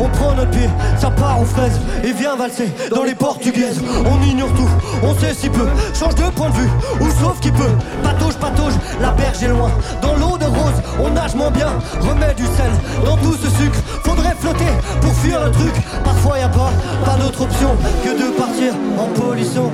On 0.00 0.08
prend 0.08 0.34
notre 0.34 0.50
pied, 0.50 0.68
ça 0.98 1.10
part 1.10 1.40
aux 1.40 1.44
fraises 1.44 1.80
et 2.04 2.12
vient 2.12 2.36
valser 2.36 2.72
dans 2.94 3.04
les 3.04 3.14
portugaises. 3.14 3.80
On 4.04 4.22
ignore 4.26 4.52
tout, 4.54 4.68
on 5.02 5.14
sait 5.14 5.34
si 5.34 5.48
peu, 5.48 5.66
change 5.94 6.14
de 6.14 6.30
point 6.30 6.50
de 6.50 6.54
vue, 6.54 6.70
ou 7.00 7.10
sauf 7.20 7.40
qui 7.40 7.50
peut. 7.50 7.74
Patauge, 8.02 8.34
patauge, 8.36 8.74
la 9.00 9.10
berge 9.10 9.42
est 9.42 9.48
loin, 9.48 9.70
dans 10.00 10.14
l'eau 10.14 10.38
de 10.38 10.44
rose, 10.44 10.82
on 11.00 11.10
nage 11.10 11.34
moins 11.34 11.50
bien, 11.50 11.72
remet 12.00 12.34
du 12.34 12.44
sel 12.44 12.70
dans 13.04 13.16
tout 13.16 13.34
ce 13.34 13.48
sucre. 13.50 13.78
Faudrait 14.04 14.34
flotter 14.38 14.72
pour 15.00 15.12
fuir 15.14 15.44
le 15.44 15.50
truc, 15.50 15.74
parfois 16.04 16.38
y 16.38 16.42
a 16.42 16.48
pas, 16.48 16.70
pas 17.04 17.16
d'autre 17.16 17.42
option 17.42 17.70
que 18.04 18.10
de 18.10 18.36
partir 18.36 18.72
en 18.98 19.06
pollution. 19.20 19.70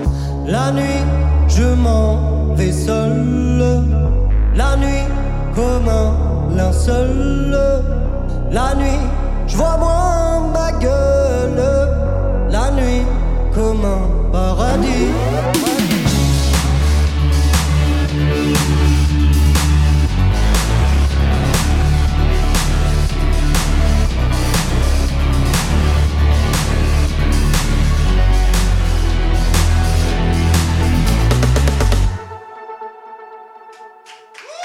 La 0.47 0.73
nuit, 0.73 1.05
je 1.49 1.63
m'en 1.63 2.55
vais 2.55 2.73
seul. 2.73 3.85
La 4.55 4.77
nuit, 4.77 5.05
comme 5.55 5.89
un 5.89 6.57
linceul. 6.57 7.57
La 8.51 8.75
nuit, 8.75 9.01
je 9.49 9.57
vois 9.57 9.77
moins 9.79 10.41
ma 10.53 10.73
gueule. 10.73 11.63
La 12.51 12.71
nuit, 12.71 13.05
comme 13.55 13.85
un 13.85 14.31
paradis. 14.33 15.09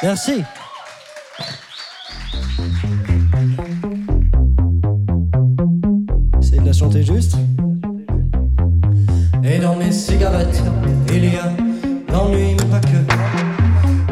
Merci. 0.04 0.43
Et 9.43 9.60
dans 9.60 9.76
mes 9.76 9.91
cigarettes, 9.91 10.62
il 11.13 11.26
y 11.26 11.38
a 11.38 11.52
l'ennui, 12.12 12.56
mais 12.60 12.65
pas 12.65 12.80
que. 12.80 12.98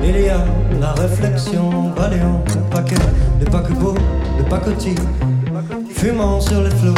Il 0.04 0.22
y 0.22 0.30
a 0.30 0.46
la 0.80 0.94
réflexion, 0.94 1.92
balayant 1.96 2.44
le 2.48 2.62
paquet 2.70 2.96
de 3.40 3.46
paquebots, 3.50 3.96
de 4.38 4.44
pacotis, 4.50 4.96
fumant 5.90 6.40
sur 6.40 6.64
les 6.64 6.70
flots, 6.70 6.96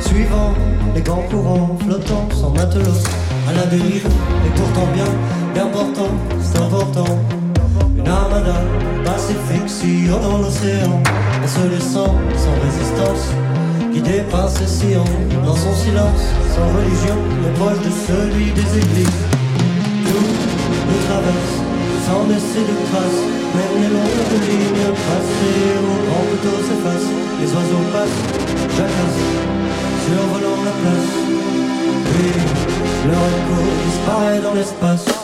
suivant 0.00 0.54
les 0.94 1.02
grands 1.02 1.24
courants, 1.30 1.76
flottant 1.84 2.28
sans 2.32 2.50
matelot, 2.50 3.02
à 3.48 3.52
la 3.52 3.66
dérive, 3.66 4.06
et 4.06 4.50
pourtant 4.56 4.88
bien, 4.94 5.04
bien 5.54 5.66
portant, 5.66 6.10
c'est 6.40 6.58
important. 6.58 7.18
Une 7.96 8.08
armada 8.08 8.54
pacifique 9.04 9.68
sillonnant 9.68 10.38
l'océan, 10.38 11.02
en 11.42 11.46
se 11.46 11.68
laissant 11.68 12.14
sans 12.34 12.54
résistance, 12.64 13.34
qui 13.92 14.00
dépasse 14.00 14.60
les 14.60 14.66
sillons, 14.66 15.04
dans 15.44 15.56
son 15.56 15.74
silence, 15.74 16.22
sans 16.54 16.68
religion, 16.78 17.18
mais 17.42 17.52
proche 17.58 17.78
de 17.78 17.92
celui 18.06 18.52
des 18.52 18.70
églises. 18.78 19.22
Tout 20.06 20.32
nous 20.88 21.02
traverse, 21.08 21.54
sans 22.06 22.22
laisser 22.28 22.62
de 22.70 22.76
traces, 22.90 23.22
même 23.56 23.76
les 23.82 23.90
longues 23.96 24.42
lignes 24.46 24.92
tracées 25.04 25.74
au 25.90 25.96
grand 26.06 26.24
couteau 26.30 26.56
s'effacent, 26.66 27.12
les 27.40 27.50
oiseaux 27.54 27.86
passent, 27.92 28.20
jacassent, 28.76 29.26
survolant 30.06 30.62
la 30.64 30.74
place. 30.82 31.10
Puis 32.10 32.32
leur 33.08 33.24
écho 33.36 33.58
disparaît 33.86 34.40
dans 34.40 34.54
l'espace. 34.54 35.19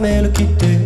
Jamais 0.00 0.22
le 0.22 0.28
quitter 0.28 0.78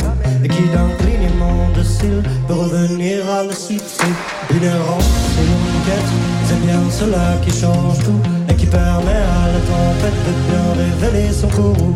et 0.45 0.49
qui 0.49 0.63
d'un 0.75 0.89
clignement 0.99 1.69
de 1.77 1.83
cils 1.83 2.23
peut 2.49 2.55
revenir 2.55 3.29
à 3.31 3.45
le 3.45 3.53
citer. 3.53 4.13
Une 4.51 4.65
errance 4.65 5.05
et 5.39 5.45
une 5.45 5.81
quête, 5.87 6.13
c'est 6.47 6.61
bien 6.67 6.81
cela 6.91 7.37
qui 7.45 7.51
change 7.51 7.99
tout 8.01 8.21
et 8.49 8.55
qui 8.55 8.67
permet 8.67 9.23
à 9.39 9.47
la 9.53 9.61
tempête 9.71 10.21
de 10.27 10.33
bien 10.49 10.67
révéler 10.83 11.33
son 11.33 11.49
courroux 11.49 11.94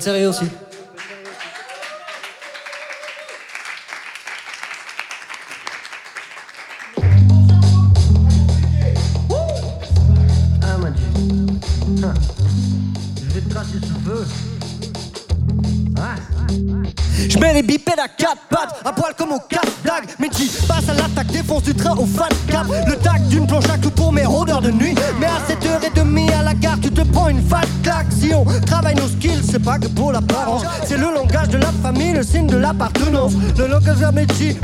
être 0.00 0.04
sérieux 0.04 0.28
aussi. 0.28 0.46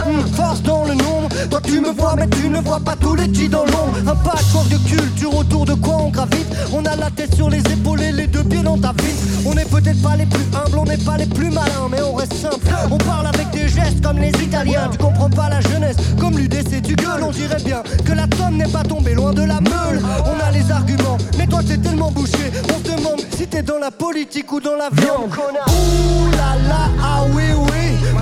Hum, 0.04 0.26
force 0.34 0.62
dans 0.62 0.84
le 0.84 0.94
nombre. 0.94 1.28
Toi 1.50 1.60
tu 1.62 1.80
me 1.80 1.90
vois, 1.90 2.14
mais 2.16 2.28
tu 2.28 2.48
ne 2.48 2.60
vois 2.60 2.80
pas 2.80 2.96
tous 2.96 3.14
les 3.14 3.32
G 3.32 3.48
dans 3.48 3.64
l'ombre. 3.64 3.96
Un 4.06 4.16
patchwork 4.16 4.68
de 4.68 4.78
culture 4.78 5.36
autour 5.36 5.64
de 5.64 5.74
quoi 5.74 5.96
on 5.96 6.08
gravite. 6.10 6.46
On 6.72 6.84
a 6.84 6.96
la 6.96 7.10
tête 7.10 7.34
sur 7.34 7.50
les 7.50 7.60
épaules 7.60 8.02
et 8.02 8.12
les 8.12 8.26
deux 8.26 8.44
pieds 8.44 8.62
dans 8.62 8.78
ta 8.78 8.92
vie. 8.92 9.14
On 9.46 9.54
n'est 9.54 9.64
peut-être 9.64 10.02
pas 10.02 10.16
les 10.16 10.26
plus 10.26 10.44
humbles, 10.54 10.78
on 10.78 10.84
n'est 10.84 10.96
pas 10.98 11.16
les 11.16 11.26
plus 11.26 11.50
malins, 11.50 11.88
mais 11.90 12.00
on 12.02 12.14
reste 12.14 12.34
simple. 12.34 12.66
On 12.90 12.98
parle 12.98 13.26
avec 13.26 13.50
des 13.50 13.68
gestes 13.68 14.02
comme 14.02 14.18
les 14.18 14.30
Italiens. 14.42 14.88
Tu 14.90 14.98
comprends 14.98 15.30
pas 15.30 15.48
la 15.48 15.60
jeunesse, 15.60 15.96
comme 16.18 16.36
l'UDC 16.36 16.80
du 16.82 16.96
gueule. 16.96 17.22
On 17.22 17.30
dirait 17.30 17.62
bien 17.64 17.82
que 18.04 18.12
la 18.12 18.26
tome 18.26 18.56
n'est 18.56 18.68
pas 18.68 18.82
tombée 18.82 19.14
loin 19.14 19.32
de 19.32 19.42
la 19.42 19.60
meule. 19.60 20.00
On 20.24 20.44
a 20.44 20.50
les 20.50 20.70
arguments, 20.70 21.18
mais 21.38 21.46
toi 21.46 21.60
t'es 21.66 21.78
tellement 21.78 22.10
bouché. 22.10 22.50
On 22.64 22.78
se 22.78 22.96
demande 22.96 23.20
si 23.36 23.46
t'es 23.46 23.62
dans 23.62 23.78
la 23.78 23.90
politique 23.90 24.52
ou 24.52 24.60
dans 24.60 24.76
la 24.76 24.88
viande. 24.90 25.30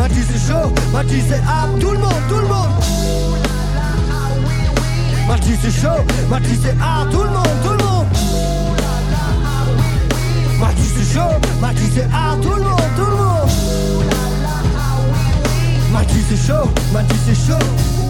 Mati 0.04 0.20
c'est 0.20 0.52
chaud, 0.52 0.70
Mati 0.92 1.22
c'est 1.26 1.40
tout 1.80 1.90
le 1.92 1.96
monde, 1.98 2.12
tout 2.28 2.36
le 2.36 2.46
monde. 2.46 2.68
Mati 5.26 5.56
c'est 5.62 5.70
chaud, 5.70 6.04
Mati 6.28 6.58
c'est 6.62 6.76
tout 7.10 7.22
le 7.22 7.30
monde, 7.30 7.48
tout 7.64 7.70
le 7.70 7.84
monde. 7.84 8.06
Mati 10.60 10.82
c'est 10.94 11.14
chaud, 11.14 11.40
Mati 11.58 11.90
c'est 11.94 12.02
tout 12.42 12.50
le 12.50 12.62
monde, 12.64 12.80
tout 12.96 13.06
le 13.06 13.16
monde. 13.16 13.48
Mati 15.90 16.22
c'est 16.28 16.46
chaud, 16.48 16.68
Mati 16.92 17.14
c'est 17.24 17.46
chaud. 17.46 18.03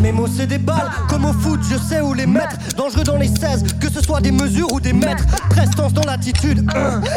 Mes 0.00 0.12
mots 0.12 0.28
c'est 0.28 0.46
des 0.46 0.58
balles, 0.58 0.90
comme 1.08 1.24
au 1.24 1.32
foot 1.32 1.60
je 1.68 1.76
sais 1.76 2.00
où 2.00 2.14
les 2.14 2.26
mettre. 2.26 2.56
Dangereux 2.76 3.04
dans 3.04 3.16
les 3.16 3.28
16, 3.28 3.64
que 3.80 3.90
ce 3.90 4.02
soit 4.02 4.20
des 4.20 4.32
mesures 4.32 4.72
ou 4.72 4.80
des 4.80 4.92
mètres. 4.92 5.24
Prestance 5.50 5.92
dans 5.92 6.04
l'attitude, 6.04 6.68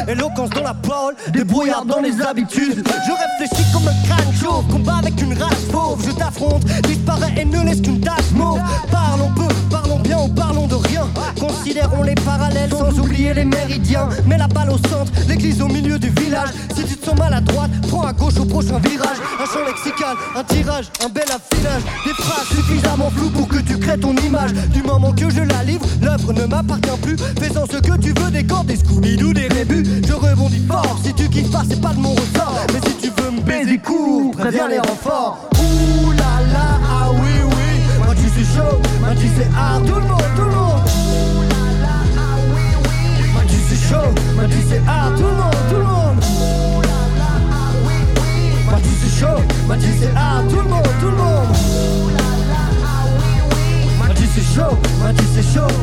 éloquence 0.08 0.50
dans 0.50 0.64
la 0.64 0.74
parole 0.74 1.16
Débrouillard 1.32 1.86
dans 1.86 2.02
les 2.02 2.22
habitudes. 2.22 2.84
Je 2.86 3.44
réfléchis 3.44 3.72
comme 3.72 3.88
un 3.88 4.08
crâne 4.08 4.34
chauve, 4.40 4.66
combat 4.68 4.98
avec 4.98 5.22
une 5.22 5.34
rage 5.34 5.54
fauve. 5.72 6.04
Je 6.06 6.12
t'affronte, 6.12 6.64
disparais 6.84 7.34
et 7.38 7.46
ne 7.46 7.64
laisse 7.64 7.82
qu'une 7.82 8.00
tache 8.02 8.32
mauve. 8.34 8.60
Parlons 8.92 9.32
peu, 9.36 9.48
parlons 9.70 9.91
bien 10.00 10.20
ou 10.20 10.28
parlons 10.28 10.68
de 10.68 10.76
rien. 10.76 11.08
Considérons 11.40 12.04
les 12.04 12.16
parallèles 12.16 12.70
sans 12.72 12.98
oublier 13.00 13.34
les 13.34 13.46
méridiens. 13.46 14.10
Mets 14.26 14.38
la 14.38 14.48
balle 14.48 14.70
au 14.70 14.78
centre, 14.78 15.12
l'église 15.28 15.62
au 15.62 15.68
milieu 15.68 15.98
du 15.98 16.10
village. 16.10 16.50
Si 16.76 16.84
tu 16.84 16.96
te 16.96 17.06
sens 17.06 17.18
mal 17.18 17.34
à 17.34 17.42
droite, 17.42 17.72
prends 17.90 18.06
à 18.06 18.14
gauche 18.14 18.38
au 18.38 18.46
prochain 18.46 18.80
virage. 18.80 19.18
Un 19.40 19.46
champ 19.46 19.66
lexical, 19.66 20.16
un 20.36 20.44
tirage, 20.44 20.86
un 21.04 21.10
bel 21.10 21.24
affinage 21.24 21.82
Des 22.06 22.14
phrases 22.14 22.48
suffisamment 22.48 23.10
floues 23.12 23.30
pour 23.30 23.48
que 23.48 23.58
tu 23.58 23.78
crées 23.78 24.00
ton 24.00 24.16
image. 24.18 24.54
Du 24.74 24.84
moment 24.84 25.12
que 25.14 25.30
je 25.30 25.42
la 25.42 25.64
livre, 25.64 25.86
l'œuvre 26.02 26.34
ne 26.34 26.46
m'appartient 26.46 27.00
plus. 27.02 27.18
Fais-en 27.40 27.66
ce 27.66 27.78
que 27.78 27.98
tu 27.98 28.14
veux, 28.20 28.32
des 28.32 28.44
cordes, 28.44 28.68
des 28.68 28.78
Scooby-Doo, 28.78 29.34
des 29.34 29.48
rébus. 29.48 29.84
Je 30.08 30.14
rebondis 30.14 30.66
fort, 30.68 31.00
si 31.04 31.14
tu 31.14 31.30
kiffes 31.30 31.52
pas 31.52 31.64
c'est 31.68 31.82
pas 31.82 31.94
de 31.94 32.00
mon 32.00 32.12
ressort. 32.12 32.56
Mais 32.74 32.90
si 32.90 32.96
tu 32.98 33.22
veux 33.22 33.32
me 33.32 33.42
baiser 33.42 33.78
court, 33.78 34.32
préviens 34.32 34.68
les 34.68 34.80
renforts 34.80 35.50
ah 39.56 39.80
tout 39.86 39.96
le 39.96 40.02
monde, 40.02 40.22
tout 40.36 40.44
le 40.44 40.52
monde. 40.52 40.82
Moi 43.34 43.44
tu 43.48 43.56
suis 43.56 43.88
chaud, 43.88 44.10
moi 44.36 44.46
tu 44.48 44.58
c'est 44.68 44.82
ah 44.88 45.10
tout 45.16 45.24
le 45.24 45.36
monde, 45.36 45.56
tout 45.70 45.76
le 45.76 45.84
monde. 45.84 46.24
Moi 48.70 48.80
tu 48.84 48.90
suis 49.08 49.20
chaud, 49.20 49.42
moi 49.68 49.78
tu 49.78 49.88
c'est 50.00 50.12
ah 50.16 50.42
tout 50.50 50.56
le 50.58 50.64
monde, 50.64 50.84
tout 51.00 51.08
le 51.08 51.18
monde. 51.18 51.56
Moi 53.98 54.08
tu 54.16 54.24
c'est 54.34 54.56
chaud, 54.56 54.78
moi 55.00 55.12
tu 55.18 55.24
c'est 55.36 55.54
chaud. 55.54 55.74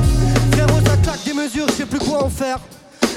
Frérot 0.53 0.81
ça 0.87 0.97
claque 1.03 1.25
des 1.25 1.35
mesures, 1.35 1.67
je 1.69 1.73
sais 1.75 1.87
plus 1.87 1.99
quoi 1.99 2.25
en 2.25 2.31
faire 2.31 2.59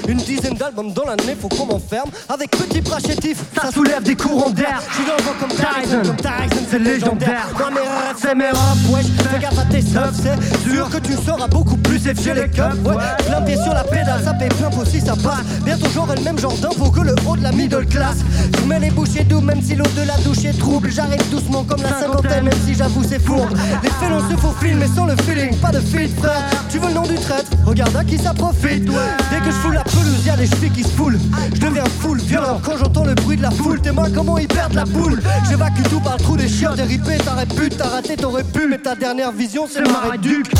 une 0.08 0.18
dizaine 0.18 0.54
d'albums 0.54 0.92
dans 0.92 1.04
l'année, 1.04 1.36
faut 1.40 1.48
qu'on 1.48 1.66
m'enferme 1.66 2.10
Avec 2.28 2.50
petit 2.50 2.80
bras 2.80 2.98
chétif, 2.98 3.38
ça 3.60 3.70
soulève 3.72 4.02
des 4.02 4.16
courants 4.16 4.50
d'air 4.50 4.80
Je 4.90 4.94
suis 4.96 5.04
dans 5.04 5.16
le 5.16 5.22
vent 5.22 5.34
comme 5.40 5.50
Tyson, 5.50 6.02
comme 6.04 6.16
Tyson, 6.16 6.64
c'est 6.70 6.78
légendaire. 6.78 7.48
Moi 7.58 7.70
mes 7.70 7.80
rêves, 7.80 8.16
c'est 8.20 8.34
mes 8.34 8.46
rap, 8.46 8.78
wesh 8.90 9.06
Fais 9.30 9.38
gaffe 9.38 9.58
à 9.58 9.64
tes 9.64 9.80
subs, 9.80 10.22
c'est 10.22 10.70
sûr 10.70 10.88
que 10.90 10.98
tu 10.98 11.12
seras 11.14 11.46
beaucoup 11.48 11.76
plus 11.76 11.98
FG 11.98 12.34
les 12.34 12.48
cups, 12.48 12.76
ouais. 12.84 12.94
Plein 13.26 13.42
pied 13.42 13.56
sur 13.56 13.72
la 13.72 13.84
pédale, 13.84 14.20
ça 14.24 14.34
paye 14.34 14.48
plein 14.48 14.70
pot 14.70 14.84
si 14.84 15.00
ça 15.00 15.14
passe. 15.14 15.44
Bientôt 15.64 15.88
j'aurai 15.94 16.16
le 16.16 16.22
même 16.22 16.38
genre 16.38 16.56
d'info 16.58 16.90
que 16.90 17.00
le 17.00 17.14
haut 17.26 17.36
de 17.36 17.42
la 17.42 17.52
middle 17.52 17.86
class. 17.86 18.16
Je 18.60 18.66
mets 18.66 18.80
les 18.80 18.90
bouchées 18.90 19.24
doux, 19.24 19.40
même 19.40 19.62
si 19.62 19.74
l'eau 19.74 19.84
de 19.96 20.06
la 20.06 20.16
douche 20.18 20.44
est 20.44 20.58
trouble. 20.58 20.90
J'arrive 20.90 21.28
doucement 21.30 21.64
comme 21.64 21.82
la 21.82 22.00
cinquantaine, 22.00 22.44
même 22.44 22.58
si 22.66 22.74
j'avoue 22.74 23.04
c'est 23.08 23.22
fourbe. 23.22 23.56
Les 23.82 23.90
félons 23.90 24.20
se 24.30 24.36
faufilent, 24.36 24.76
mais 24.76 24.88
sans 24.88 25.06
le 25.06 25.14
feeling, 25.22 25.56
pas 25.56 25.70
de 25.70 25.80
feed 25.80 26.10
frère. 26.18 26.42
Tu 26.70 26.78
veux 26.78 26.88
le 26.88 26.94
nom 26.94 27.02
du 27.02 27.14
traître, 27.14 27.50
regarde 27.64 27.94
à 27.96 28.04
qui 28.04 28.18
ça 28.18 28.34
profite. 28.34 28.84
Dès 28.84 29.38
que 29.38 29.46
je 29.46 29.50
fous 29.62 29.70
la 29.70 29.84
pelouse, 29.96 30.24
y'a 30.26 30.36
des 30.36 30.46
chevilles 30.46 30.70
qui 30.70 30.82
se 30.82 30.88
foulent. 30.88 31.18
Je 31.54 31.60
deviens 31.60 31.84
full 32.00 32.18
violent 32.18 32.60
quand 32.62 32.76
j'entends 32.78 33.04
le 33.04 33.14
bruit 33.14 33.36
de 33.36 33.42
la 33.42 33.50
foule. 33.50 33.80
Tes 33.80 33.92
mains, 33.92 34.10
comment 34.14 34.38
ils 34.38 34.48
perdent 34.48 34.74
la 34.74 34.84
boule? 34.84 35.22
J'évacue 35.48 35.82
tout 35.90 36.00
par 36.00 36.16
le 36.16 36.22
trou 36.22 36.36
des 36.36 36.48
chiens, 36.48 36.74
des 36.74 36.82
ripés. 36.82 37.18
T'aurais 37.18 37.46
pu, 37.46 37.68
t'as 37.68 37.88
raté, 37.88 38.16
t'aurais 38.16 38.44
pu, 38.44 38.66
mais 38.68 38.78
ta 38.78 38.94
dernière 38.94 39.32
vision, 39.32 39.66
c'est 39.70 39.80
le 39.80 39.90
marais 39.90 40.18
duc. 40.18 40.52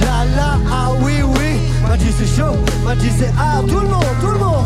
La 0.00 0.24
la, 0.36 0.58
ah 0.70 0.90
oui, 1.02 1.14
oui. 1.22 1.54
M'a 1.88 1.96
dit 1.96 2.12
c'est 2.18 2.36
chaud, 2.36 2.56
m'a 2.84 2.94
dit 2.96 3.10
c'est 3.18 3.32
ah, 3.38 3.60
tout 3.68 3.80
le 3.80 3.88
monde, 3.88 4.04
tout 4.20 4.30
le 4.30 4.38
monde. 4.38 4.64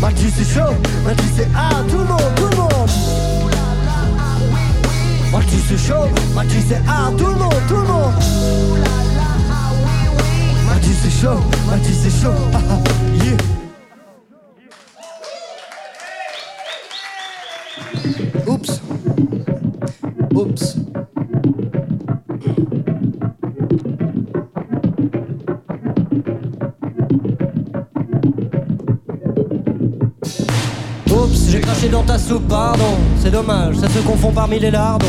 M'a 0.00 0.12
dit 0.12 0.32
c'est 0.36 0.54
chaud, 0.54 0.74
m'a 1.04 1.14
dit 1.14 1.28
c'est 1.36 1.48
ah, 1.56 1.70
tout 1.88 1.98
le 1.98 2.04
monde, 2.04 2.34
tout 2.36 2.46
le 2.46 2.56
monde. 2.56 2.90
M'a 5.32 5.40
dit 5.40 5.62
c'est 5.68 5.78
chaud, 5.78 6.06
m'a 6.34 6.44
dit 6.44 6.62
c'est 6.68 6.80
ah, 6.86 7.10
monde, 7.10 7.18
tout 7.18 7.26
le 7.26 7.34
monde. 7.34 7.47
C'est 11.08 11.22
chaud, 11.22 11.40
m'a 11.66 11.76
dit 11.78 11.94
c'est 11.94 12.22
chaud, 12.22 12.32
ah, 12.52 12.58
ah, 12.70 12.78
yeah. 13.24 13.36
Oups. 18.46 18.80
Oups. 20.34 20.76
Oups, 31.10 31.50
j'ai 31.50 31.60
craché 31.60 31.88
dans 31.88 32.02
ta 32.02 32.18
soupe, 32.18 32.48
pardon. 32.48 32.84
C'est 33.22 33.30
dommage, 33.30 33.76
ça 33.76 33.88
se 33.88 33.98
confond 34.00 34.32
parmi 34.32 34.58
les 34.58 34.70
lardons. 34.70 35.06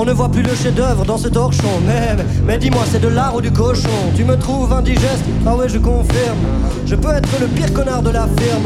On 0.00 0.04
ne 0.04 0.12
voit 0.12 0.28
plus 0.28 0.42
le 0.42 0.54
chef-d'œuvre 0.54 1.04
dans 1.04 1.18
ce 1.18 1.26
torchon. 1.26 1.80
Mais, 1.84 2.14
mais 2.44 2.56
dis-moi, 2.56 2.84
c'est 2.88 3.00
de 3.00 3.08
l'art 3.08 3.34
ou 3.34 3.40
du 3.40 3.50
cochon? 3.50 3.88
Tu 4.14 4.22
me 4.22 4.36
trouves 4.38 4.72
indigeste? 4.72 5.24
Ah 5.44 5.56
ouais, 5.56 5.68
je 5.68 5.78
confirme. 5.78 6.38
Je 6.86 6.94
peux 6.94 7.12
être 7.12 7.28
le 7.40 7.48
pire 7.48 7.72
connard 7.72 8.02
de 8.02 8.10
la 8.10 8.28
firme. 8.28 8.62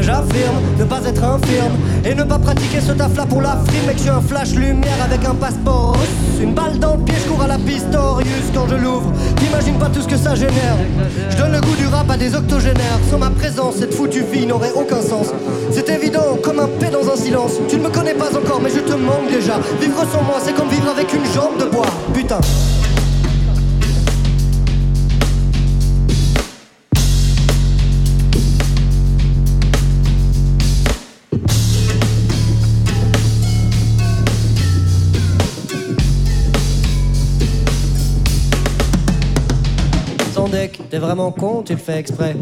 J'affirme 0.00 0.56
ne 0.78 0.84
pas 0.84 1.00
être 1.04 1.24
infirme 1.24 1.72
et 2.04 2.14
ne 2.14 2.22
pas 2.22 2.38
pratiquer 2.38 2.80
ce 2.80 2.92
taf 2.92 3.16
là 3.16 3.26
pour 3.26 3.42
la 3.42 3.58
frime. 3.66 3.86
Mec, 3.86 3.96
je 3.96 4.02
suis 4.02 4.10
un 4.10 4.20
flash 4.20 4.50
lumière 4.50 5.02
avec 5.04 5.24
un 5.24 5.34
passeport. 5.34 5.96
Une 6.40 6.54
balle 6.54 6.78
dans 6.78 6.96
le 6.96 7.02
pied, 7.02 7.14
je 7.22 7.28
cours 7.28 7.42
à 7.42 7.46
la 7.46 7.58
Pistorius 7.58 8.50
quand 8.54 8.68
je 8.68 8.76
l'ouvre. 8.76 9.12
T'imagines 9.36 9.78
pas 9.78 9.88
tout 9.88 10.00
ce 10.00 10.08
que 10.08 10.16
ça 10.16 10.34
génère. 10.34 10.76
Je 11.30 11.36
donne 11.36 11.52
le 11.52 11.60
goût 11.60 11.74
du 11.76 11.86
rap 11.86 12.10
à 12.10 12.16
des 12.16 12.34
octogénaires. 12.34 13.00
Sans 13.10 13.18
ma 13.18 13.30
présence, 13.30 13.76
cette 13.76 13.94
foutue 13.94 14.24
vie 14.32 14.46
n'aurait 14.46 14.72
aucun 14.74 15.02
sens. 15.02 15.28
C'est 15.72 15.88
évident, 15.88 16.38
comme 16.42 16.60
un 16.60 16.68
paix 16.68 16.90
dans 16.90 17.10
un 17.10 17.16
silence. 17.16 17.52
Tu 17.68 17.76
ne 17.76 17.82
me 17.82 17.88
connais 17.88 18.14
pas 18.14 18.30
encore, 18.36 18.60
mais 18.62 18.70
je 18.70 18.80
te 18.80 18.94
manque 18.94 19.30
déjà. 19.30 19.58
Vivre 19.80 20.04
sans 20.12 20.22
moi, 20.22 20.38
c'est 20.42 20.54
comme 20.54 20.68
vivre 20.68 20.88
avec 20.88 21.12
une 21.12 21.24
jambe 21.32 21.58
de 21.58 21.64
bois. 21.64 21.86
Putain. 22.14 22.40
Deck. 40.50 40.87
T'es 40.90 40.98
vraiment 40.98 41.30
con, 41.30 41.62
tu 41.64 41.72
le 41.72 41.78
fais 41.78 41.98
exprès. 41.98 42.36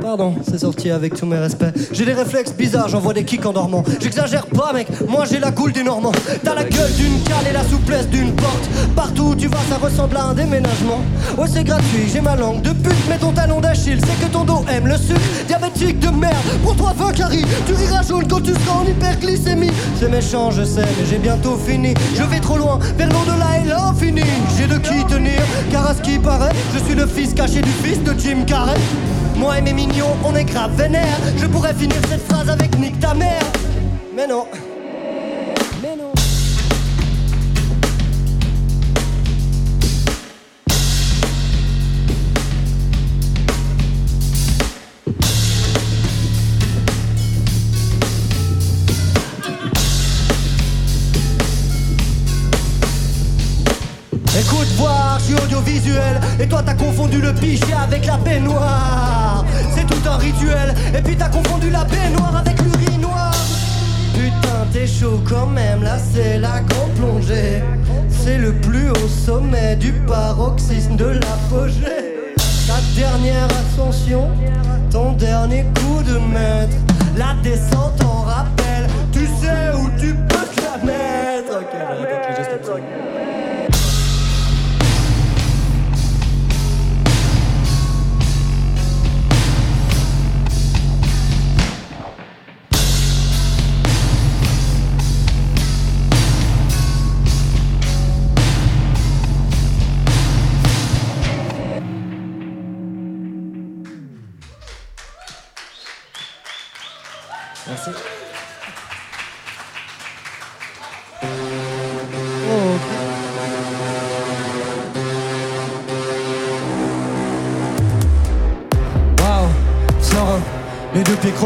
Pardon, 0.00 0.34
c'est 0.48 0.58
sorti 0.58 0.90
avec 0.90 1.14
tous 1.14 1.26
mes 1.26 1.38
respects. 1.38 1.72
J'ai 1.92 2.04
des 2.04 2.12
réflexes 2.12 2.52
bizarres, 2.52 2.88
j'envoie 2.88 3.12
des 3.12 3.24
kicks 3.24 3.46
en 3.46 3.52
dormant. 3.52 3.84
J'exagère 4.00 4.46
pas, 4.46 4.72
mec, 4.72 4.88
moi 5.08 5.24
j'ai 5.30 5.38
la 5.38 5.50
goule 5.50 5.72
des 5.72 5.82
Normands. 5.82 6.12
T'as 6.42 6.54
la 6.54 6.64
gueule 6.64 6.92
d'une 6.92 7.20
cale 7.22 7.46
et 7.50 7.52
la 7.52 7.64
souplesse 7.64 8.08
d'une 8.08 8.32
porte. 8.32 8.68
Partout 8.96 9.22
où 9.30 9.34
tu 9.34 9.48
vas, 9.48 9.58
ça 9.68 9.76
ressemble 9.76 10.16
à 10.16 10.24
un 10.24 10.34
déménagement. 10.34 11.00
Ouais, 11.38 11.46
c'est 11.48 11.64
gratuit, 11.64 12.08
j'ai 12.12 12.20
ma 12.20 12.36
langue 12.36 12.62
de 12.62 12.70
pute, 12.70 13.08
mais 13.08 13.18
ton 13.18 13.32
talon 13.32 13.60
d'Achille, 13.60 14.00
c'est 14.00 14.26
que 14.26 14.32
ton 14.32 14.44
dos 14.44 14.64
aime 14.68 14.88
le 14.88 14.96
sucre. 14.96 15.20
Diabétique 15.46 15.98
de 16.00 16.08
merde, 16.08 16.34
pour 16.64 16.76
toi, 16.76 16.92
20 16.96 17.12
caries. 17.12 17.46
Tu 17.66 17.74
riras 17.74 18.02
jaune 18.02 18.26
quand 18.28 18.40
tu 18.40 18.52
seras 18.52 18.80
en 18.80 18.86
hyperglycémie. 18.86 19.70
C'est 19.98 20.10
méchant, 20.10 20.50
je 20.50 20.64
sais, 20.64 20.82
mais 20.82 21.06
j'ai 21.08 21.18
bientôt 21.18 21.56
fini. 21.56 21.94
Je 22.16 22.22
vais 22.22 22.40
trop 22.40 22.58
loin, 22.58 22.78
vers 22.98 23.08
l'au-delà 23.08 23.60
et 23.62 23.68
l'infini. 23.68 24.22
J'ai 24.58 24.66
de 24.66 24.78
qui 24.78 25.04
tenir, 25.06 25.40
car 25.70 25.86
à 25.86 25.94
ce 25.94 26.02
qui 26.02 26.18
paraît, 26.18 26.52
je 26.74 26.84
suis 26.84 26.94
le 26.94 27.06
fils 27.06 27.32
caché 27.34 27.60
du 27.60 27.70
fils 27.70 27.91
de 28.00 28.18
Jim 28.18 28.44
Carrey. 28.46 28.78
Moi 29.36 29.58
et 29.58 29.62
mes 29.62 29.72
mignons, 29.72 30.16
on 30.24 30.34
est 30.34 30.44
grave 30.44 30.74
vénère. 30.76 31.18
Je 31.36 31.46
pourrais 31.46 31.74
finir 31.74 31.96
cette 32.08 32.22
phrase 32.26 32.48
avec 32.48 32.78
Nick 32.78 32.98
ta 33.00 33.12
mère. 33.14 33.42
Mais 34.14 34.26
non. 34.26 34.46
Audiovisuel. 55.30 56.20
Et 56.40 56.46
toi 56.46 56.62
t'as 56.64 56.74
confondu 56.74 57.20
le 57.20 57.32
pichet 57.32 57.74
avec 57.74 58.06
la 58.06 58.16
baignoire. 58.16 59.44
C'est 59.74 59.86
tout 59.86 60.08
un 60.08 60.16
rituel. 60.16 60.74
Et 60.96 61.02
puis 61.02 61.16
t'as 61.16 61.28
confondu 61.28 61.70
la 61.70 61.84
baignoire 61.84 62.36
avec 62.36 62.56
l'urinoir. 62.60 63.32
Putain, 64.14 64.66
t'es 64.72 64.86
chaud 64.86 65.22
quand 65.28 65.46
même, 65.46 65.82
là 65.82 65.96
c'est 66.12 66.38
la 66.38 66.60
grande 66.60 66.92
plongée. 66.96 67.62
C'est 68.08 68.38
le 68.38 68.52
plus 68.52 68.90
haut 68.90 69.08
sommet 69.08 69.76
du 69.76 69.92
paroxysme 69.92 70.96
de 70.96 71.06
l'apogée. 71.06 72.34
Ta 72.66 72.78
dernière 72.96 73.48
ascension, 73.60 74.28
ton 74.90 75.12
dernier 75.12 75.64
coup 75.74 76.02
de 76.02 76.18
maître. 76.18 76.76
La 77.16 77.34
descente 77.42 78.01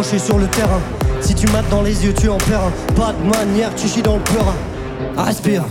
sur 0.02 0.38
le 0.38 0.46
terrain. 0.48 0.80
Si 1.20 1.34
tu 1.34 1.46
mates 1.48 1.68
dans 1.70 1.80
les 1.80 2.04
yeux, 2.04 2.12
tu 2.12 2.28
en 2.28 2.36
perds 2.36 2.64
un. 2.64 2.92
Pas 2.92 3.14
de 3.14 3.30
manière, 3.30 3.74
tu 3.74 3.88
chies 3.88 4.02
dans 4.02 4.16
le 4.16 4.22
peur. 4.22 4.54
Respire, 5.16 5.64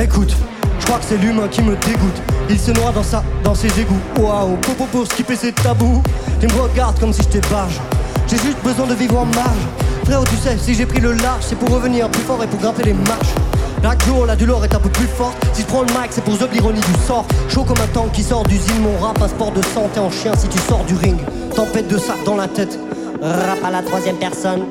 écoute, 0.00 0.32
je 0.78 0.86
crois 0.86 0.98
que 0.98 1.04
c'est 1.08 1.16
l'humain 1.16 1.48
qui 1.50 1.60
me 1.62 1.74
dégoûte. 1.74 2.22
Il 2.48 2.58
se 2.58 2.70
noie 2.70 2.92
dans, 2.94 3.02
sa, 3.02 3.24
dans 3.42 3.54
ses 3.54 3.68
égouts. 3.80 3.98
Waouh, 4.20 4.56
popo 4.58 4.84
pour 4.84 5.06
skipper 5.06 5.34
ses 5.34 5.52
tabous. 5.52 6.02
Tu 6.40 6.46
me 6.46 6.60
regardes 6.60 7.00
comme 7.00 7.12
si 7.12 7.22
je 7.22 7.40
barge. 7.50 7.80
J'ai 8.28 8.36
juste 8.36 8.62
besoin 8.62 8.86
de 8.86 8.94
vivre 8.94 9.18
en 9.18 9.26
marge. 9.26 9.66
Frérot, 10.04 10.24
tu 10.24 10.36
sais, 10.36 10.56
si 10.56 10.74
j'ai 10.74 10.86
pris 10.86 11.00
le 11.00 11.12
large, 11.12 11.42
c'est 11.42 11.58
pour 11.58 11.70
revenir 11.70 12.08
plus 12.10 12.22
fort 12.22 12.42
et 12.44 12.46
pour 12.46 12.60
grimper 12.60 12.84
les 12.84 12.94
marches. 12.94 13.34
La 13.82 13.96
glow, 13.96 14.24
la 14.24 14.36
douleur 14.36 14.64
est 14.64 14.74
un 14.74 14.78
peu 14.80 14.88
plus 14.88 15.06
forte. 15.06 15.36
Si 15.52 15.62
je 15.62 15.66
prends 15.66 15.82
le 15.82 15.88
mic, 15.88 16.10
c'est 16.10 16.22
pour 16.22 16.38
The 16.38 16.48
l'ironie 16.52 16.80
du 16.80 17.06
sort. 17.06 17.26
Chaud 17.48 17.64
comme 17.64 17.80
un 17.82 17.88
tank 17.92 18.12
qui 18.12 18.22
sort 18.22 18.44
d'usine, 18.44 18.80
mon 18.82 19.04
rap, 19.04 19.20
un 19.20 19.28
sport 19.28 19.50
de 19.50 19.62
santé 19.62 19.98
en 19.98 20.10
chien 20.10 20.32
si 20.36 20.46
tu 20.48 20.58
sors 20.60 20.84
du 20.84 20.94
ring. 20.94 21.18
Tempête 21.56 21.88
de 21.88 21.98
sac 21.98 22.22
dans 22.24 22.36
la 22.36 22.46
tête. 22.46 22.78
Rap 23.24 23.64
à 23.64 23.70
la 23.70 23.80
troisième 23.80 24.16
personne. 24.16 24.66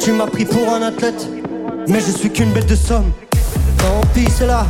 Tu 0.00 0.10
m'as 0.10 0.26
pris 0.26 0.44
pour 0.44 0.68
un 0.74 0.82
athlète, 0.82 1.24
mais 1.86 2.00
je 2.00 2.10
suis 2.10 2.30
qu'une 2.32 2.50
bête 2.50 2.66
de 2.66 2.74
somme. 2.74 3.12
Tant 3.78 4.00
pis, 4.12 4.28
c'est 4.28 4.48
là. 4.48 4.66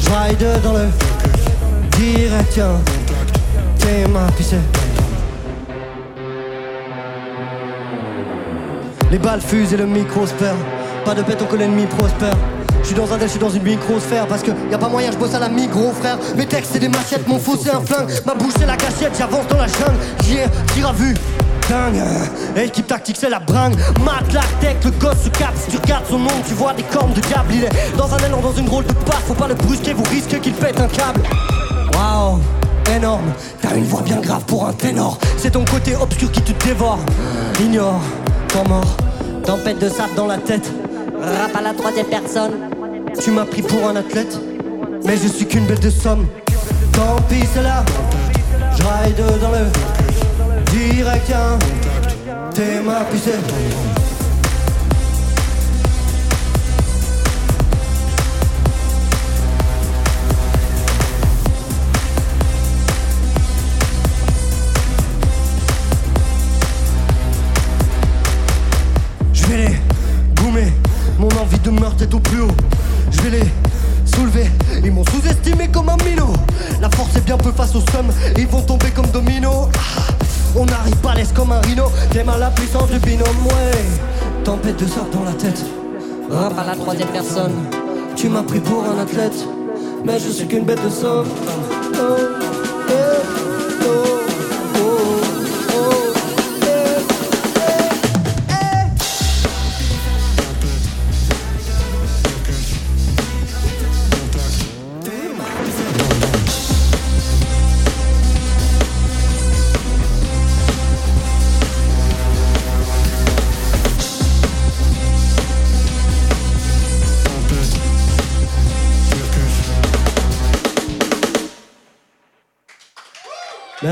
Je 0.00 0.60
dans 0.64 0.72
le 0.72 0.88
direct, 1.96 2.48
tiens. 2.50 2.80
T'es 3.78 4.08
ma 4.08 4.26
pissée. 4.32 4.56
Les 9.12 9.18
balles 9.18 9.40
fusent 9.40 9.72
et 9.72 9.76
le 9.76 9.86
micro 9.86 10.26
se. 10.26 10.32
Pas 11.04 11.14
de 11.14 11.22
béton 11.22 11.44
que 11.44 11.54
l'ennemi 11.54 11.86
prospère. 11.86 12.34
Je 12.82 12.88
suis 12.88 12.96
dans 12.96 13.12
un 13.12 13.18
je 13.20 13.26
suis 13.28 13.38
dans 13.38 13.48
une 13.48 13.62
microsphère 13.62 14.26
Parce 14.26 14.42
que 14.42 14.50
y 14.70 14.74
a 14.74 14.78
pas 14.78 14.88
moyen, 14.88 15.12
je 15.12 15.16
bosse 15.16 15.34
à 15.34 15.38
la 15.38 15.48
micro 15.48 15.92
frère 15.92 16.18
Mes 16.36 16.46
textes 16.46 16.70
c'est 16.72 16.80
des 16.80 16.88
machettes, 16.88 17.26
mon 17.28 17.38
faux 17.38 17.56
c'est 17.62 17.70
un 17.70 17.80
flingue 17.80 18.10
Ma 18.26 18.34
bouche 18.34 18.54
c'est 18.58 18.66
la 18.66 18.76
cachette, 18.76 19.12
j'avance 19.16 19.46
dans 19.46 19.58
la 19.58 19.68
jungle 19.68 19.98
tir 20.74 20.88
à 20.88 20.92
vue 20.92 21.14
Dingue, 21.68 22.02
équipe 22.56 22.86
tactique 22.86 23.16
c'est 23.18 23.30
la 23.30 23.38
bringue. 23.38 23.76
Mat, 24.04 24.32
la 24.32 24.42
tech, 24.60 24.76
le 24.84 24.90
gosse 24.90 25.22
se 25.24 25.28
capte 25.30 25.56
Si 25.56 25.70
tu 25.70 25.76
regardes 25.78 26.06
son 26.06 26.18
nom, 26.18 26.30
tu 26.46 26.54
vois 26.54 26.74
des 26.74 26.82
cornes 26.82 27.12
de 27.12 27.20
diable. 27.20 27.54
Il 27.54 27.64
est 27.64 27.96
dans 27.96 28.12
un 28.12 28.18
élan, 28.18 28.40
dans 28.40 28.52
une 28.52 28.66
drôle 28.66 28.84
de 28.86 28.92
passe. 28.92 29.22
Faut 29.26 29.34
pas 29.34 29.48
le 29.48 29.54
brusquer, 29.54 29.92
vous 29.92 30.04
risquez 30.10 30.38
qu'il 30.38 30.52
pète 30.52 30.78
un 30.80 30.88
câble. 30.88 31.22
Waouh 31.94 32.40
énorme. 32.94 33.32
T'as 33.60 33.76
une 33.76 33.84
voix 33.84 34.02
bien 34.02 34.20
grave 34.20 34.44
pour 34.44 34.66
un 34.66 34.72
ténor. 34.72 35.18
C'est 35.36 35.52
ton 35.52 35.64
côté 35.64 35.94
obscur 35.96 36.30
qui 36.30 36.42
te 36.42 36.64
dévore. 36.64 36.98
Ignore, 37.60 38.00
temps 38.48 38.68
mort. 38.68 38.96
Tempête 39.44 39.78
de 39.78 39.88
sable 39.88 40.14
dans 40.16 40.26
la 40.26 40.38
tête. 40.38 40.70
Rap 41.20 41.56
à 41.56 41.62
la 41.62 41.72
troisième 41.72 42.06
personne. 42.06 42.52
Tu 43.20 43.30
m'as 43.30 43.44
pris 43.44 43.62
pour 43.62 43.88
un 43.88 43.96
athlète 43.96 44.38
Mais 45.04 45.16
je 45.16 45.28
suis 45.28 45.46
qu'une 45.46 45.66
bête 45.66 45.82
de 45.82 45.90
somme. 45.90 46.26
Tant 46.92 47.16
pis 47.28 47.46
c'est 47.52 47.62
là. 47.62 47.84
Je 48.76 48.82
ride 48.82 49.40
dans 49.40 49.50
le 49.50 50.01
Direct 50.72 51.30
T'es 52.54 52.80
ma 52.80 53.04
Je 69.34 69.46
vais 69.46 69.56
les 69.56 69.76
goumer, 70.36 70.72
mon 71.18 71.28
envie 71.28 71.58
de 71.58 71.68
meurtre 71.68 72.02
est 72.02 72.14
au 72.14 72.18
plus 72.18 72.40
haut. 72.40 72.48
Je 73.10 73.20
vais 73.20 73.30
les 73.30 73.44
soulever, 74.06 74.50
ils 74.82 74.90
m'ont 74.90 75.04
sous-estimé 75.04 75.68
comme 75.68 75.90
un 75.90 75.98
minot. 75.98 76.32
La 76.80 76.88
force 76.88 77.14
est 77.16 77.24
bien 77.26 77.36
peu 77.36 77.52
face 77.52 77.74
aux 77.74 77.84
sommes, 77.92 78.10
ils 78.38 78.46
vont 78.46 78.62
tomber 78.62 78.90
comme 78.90 79.08
domino. 79.08 79.68
Ah, 79.76 80.21
on 80.56 80.66
n'arrive 80.66 80.96
pas 80.96 81.12
à 81.12 81.14
l'aise 81.14 81.32
comme 81.34 81.52
un 81.52 81.60
rhino, 81.60 81.84
t'aimes 82.10 82.28
à 82.28 82.38
la 82.38 82.50
puissance 82.50 82.90
du 82.90 82.98
binôme, 82.98 83.46
ouais. 83.46 84.44
Tempête 84.44 84.76
de 84.76 84.86
sort 84.86 85.08
dans 85.12 85.24
la 85.24 85.32
tête, 85.32 85.64
rap 86.30 86.58
à 86.58 86.64
la 86.64 86.74
troisième 86.74 87.08
personne. 87.08 87.54
Tu 88.16 88.28
m'as 88.28 88.42
pris 88.42 88.60
pour 88.60 88.84
un 88.84 88.98
athlète, 89.00 89.46
mais 90.04 90.18
je 90.18 90.30
suis 90.30 90.46
qu'une 90.46 90.64
bête 90.64 90.82
de 90.84 90.90
somme. 90.90 91.26
Oh, 91.94 92.41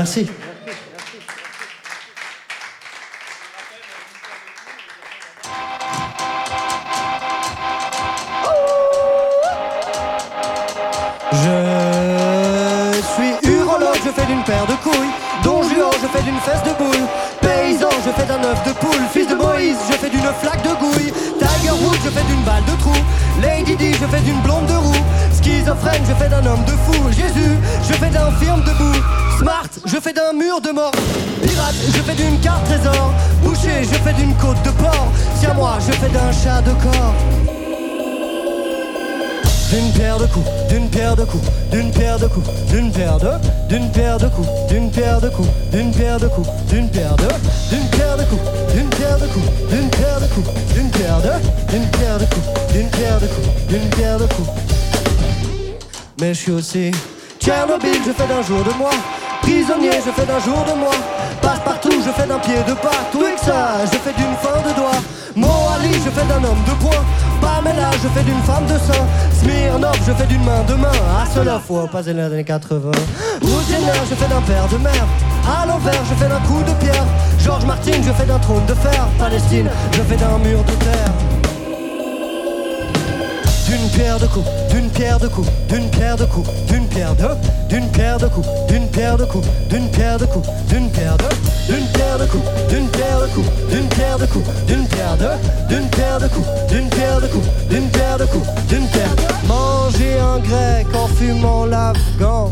Merci. 0.01 0.27
Je 11.33 13.01
suis 13.13 13.51
urologue, 13.51 13.95
je 14.03 14.09
fais 14.09 14.25
d'une 14.25 14.43
paire 14.43 14.65
de 14.65 14.73
couilles. 14.81 14.95
Don 15.43 15.61
Juan, 15.61 15.91
je 16.01 16.07
fais 16.07 16.23
d'une 16.23 16.39
fesse 16.39 16.63
de 16.63 16.73
boule. 16.83 17.05
Paysan, 17.39 17.89
je 18.03 18.09
fais 18.09 18.25
d'un 18.25 18.43
œuf 18.43 18.63
de 18.65 18.71
poule. 18.71 19.05
Fils 19.13 19.27
de 19.27 19.35
Moïse, 19.35 19.77
je 19.87 19.97
fais 19.97 20.09
d'une 20.09 20.31
flaque 20.41 20.63
de 20.63 20.73
gouille. 20.79 21.13
Tiger 21.37 21.75
Woods, 21.79 22.01
je 22.03 22.09
fais 22.09 22.23
d'une 22.23 22.41
balle 22.41 22.65
de 22.65 22.75
trou. 22.79 22.97
Lady 23.39 23.75
Di, 23.75 23.93
je 23.93 24.07
fais 24.07 24.21
d'une 24.21 24.41
blonde 24.41 24.65
de 24.65 24.73
roue. 24.73 25.05
Schizophrène, 25.31 26.03
je 26.09 26.15
fais 26.15 26.29
d'un 26.29 26.43
homme 26.43 26.65
de 26.65 26.71
fou. 26.71 27.11
Jésus, 27.11 27.55
je 27.87 27.93
fais 27.93 28.09
d'un 28.09 28.31
firme 28.39 28.63
debout. 28.63 29.20
Smart, 29.41 29.71
je 29.85 29.97
fais 29.99 30.13
d'un 30.13 30.33
mur 30.33 30.61
de 30.61 30.69
mort. 30.69 30.91
Pirate, 31.41 31.73
je 31.87 31.99
fais 32.03 32.13
d'une 32.13 32.39
carte 32.41 32.63
trésor. 32.65 33.11
Boucher, 33.41 33.81
je 33.81 33.95
fais 33.95 34.13
d'une 34.13 34.35
côte 34.35 34.61
de 34.61 34.69
porc. 34.69 35.07
Tiens 35.39 35.55
moi, 35.55 35.79
je 35.79 35.91
fais 35.93 36.09
d'un 36.09 36.31
chat 36.31 36.61
de 36.61 36.69
corps. 36.73 37.15
D'une 39.71 39.91
paire 39.93 40.19
de 40.19 40.27
coups, 40.27 40.45
d'une 40.69 40.87
paire 40.91 41.15
de 41.15 41.23
coups, 41.23 41.43
d'une 41.71 41.91
paire 41.91 42.19
de 42.19 42.27
coups, 42.27 42.47
d'une 42.67 42.91
paire 42.91 43.17
de, 43.17 43.31
d'une 43.67 43.91
paire 43.91 44.19
de 44.19 44.27
coups, 44.27 44.47
d'une 44.69 44.91
paire 44.91 45.19
de 45.19 45.29
coups, 45.29 45.49
d'une 45.71 45.91
paire 45.91 46.19
de 46.19 46.27
coups, 46.27 46.49
d'une 46.69 46.89
paire 46.91 47.15
de, 47.15 47.27
d'une 47.71 47.89
paire 47.89 48.17
de 48.17 48.23
coups, 48.25 48.41
d'une 48.75 48.89
paire 48.89 49.17
de 49.17 49.25
coups, 49.25 49.49
d'une 49.71 49.89
paire 49.89 50.19
de 50.19 50.27
coups, 50.27 50.49
d'une 50.75 50.89
paire 50.91 51.21
de, 51.21 51.71
d'une 51.71 51.89
paire 51.89 52.19
de 52.19 52.25
coups, 52.25 52.73
d'une 52.73 52.89
paire 52.89 53.19
de 53.19 53.25
coups, 53.25 53.47
d'une 53.69 53.89
paire 53.89 54.19
de 54.19 54.25
coups. 54.25 54.49
Mais 56.19 56.35
je 56.35 56.39
suis 56.39 56.51
aussi 56.51 56.91
Tchernobyl, 57.39 57.97
je 58.05 58.11
fais 58.11 58.27
d'un 58.27 58.43
jour 58.43 58.63
de 58.63 58.71
moi. 58.77 58.91
Prisonnier, 59.41 59.91
je 60.05 60.11
fais 60.11 60.25
d'un 60.25 60.39
jour 60.39 60.63
de 60.65 60.79
moi. 60.79 60.91
Passe 61.41 61.59
partout, 61.59 61.91
je 62.05 62.11
fais 62.11 62.27
d'un 62.27 62.39
pied 62.39 62.57
de 62.67 62.73
partout. 62.73 63.23
Et 63.25 63.35
que 63.35 63.45
ça, 63.45 63.85
je 63.85 63.97
fais 63.97 64.13
d'une 64.13 64.35
fin 64.41 64.59
de 64.67 64.73
doigt. 64.75 64.99
Moali, 65.35 65.93
je 65.93 66.09
fais 66.09 66.25
d'un 66.27 66.43
homme 66.43 66.63
de 66.65 66.73
poing. 66.81 67.03
Pamela, 67.41 67.89
je 68.03 68.07
fais 68.09 68.23
d'une 68.23 68.41
femme 68.43 68.65
de 68.65 68.77
sein. 68.77 69.03
Smirnov, 69.39 69.97
je 70.05 70.13
fais 70.13 70.27
d'une 70.27 70.43
main 70.43 70.63
de 70.67 70.73
main. 70.75 70.91
À 71.19 71.25
cela 71.33 71.59
faut 71.59 71.87
passer 71.87 72.13
les 72.13 72.21
années 72.21 72.43
80. 72.43 72.91
Rougener, 73.41 73.99
je 74.09 74.15
fais 74.15 74.27
d'un 74.27 74.41
père 74.41 74.67
de 74.67 74.77
mère. 74.77 75.07
À 75.47 75.65
l'envers, 75.65 76.03
je 76.09 76.15
fais 76.15 76.29
d'un 76.29 76.41
coup 76.41 76.61
de 76.63 76.73
pierre. 76.83 77.05
Georges 77.39 77.65
Martin, 77.65 77.93
je 78.05 78.11
fais 78.11 78.25
d'un 78.25 78.39
trône 78.39 78.65
de 78.65 78.73
fer. 78.73 79.07
Palestine, 79.17 79.69
je 79.93 80.01
fais 80.01 80.17
d'un 80.17 80.37
mur 80.37 80.63
de 80.63 80.73
terre. 80.73 81.40
D'une 83.81 83.89
pierre 83.89 84.19
de 84.19 84.27
coups, 84.27 84.45
d'une 84.69 84.89
pierre 84.91 85.17
de 85.17 85.27
coups, 85.27 85.49
d'une 85.67 85.89
pierre 85.89 86.15
de 86.15 86.25
coups, 86.25 86.47
d'une 86.69 86.87
pierre 86.87 87.15
de, 87.15 87.25
d'une 87.67 87.89
pierre 87.89 88.17
de 88.19 88.27
coups, 88.27 88.47
d'une 88.67 88.87
pierre 88.89 89.17
de 89.17 89.25
coups, 89.25 89.47
d'une 89.69 89.89
pierre 89.89 90.19
de 90.19 90.25
coups, 90.27 90.47
d'une 90.69 90.91
pierre 90.91 91.17
de, 91.17 91.73
d'une 91.73 91.87
pierre 91.87 92.19
de 92.19 92.25
coups, 92.27 92.43
d'une 92.69 92.87
pierre 92.89 93.19
de 93.19 93.27
coups, 93.33 93.49
d'une 93.71 93.87
pierre 93.87 94.19
de 94.19 94.25
coups, 94.27 94.45
d'une 94.67 94.85
pierre 94.85 95.17
de, 95.17 95.27
d'une 95.67 95.89
pierre 95.89 96.19
de 96.19 96.27
coups, 96.27 96.47
d'une 96.69 96.89
pierre 96.89 97.21
de 97.21 97.27
coups, 97.27 97.47
d'une 97.71 97.89
pierre 97.89 98.17
de 98.19 98.25
coups, 98.25 98.47
d'une 98.69 98.87
pierre 98.87 99.15
de. 99.15 99.47
Manger 99.47 100.19
un 100.19 100.37
grec 100.37 100.87
en 100.93 101.07
fumant 101.07 101.65
l'afghan, 101.65 102.51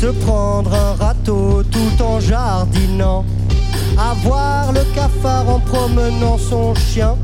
se 0.00 0.06
prendre 0.06 0.72
un 0.72 1.04
râteau 1.04 1.64
tout 1.64 2.04
en 2.04 2.20
jardinant, 2.20 3.24
avoir 3.98 4.72
le 4.72 4.84
cafard 4.94 5.48
en 5.48 5.58
promenant 5.58 6.38
son 6.38 6.72
chien, 6.76 7.16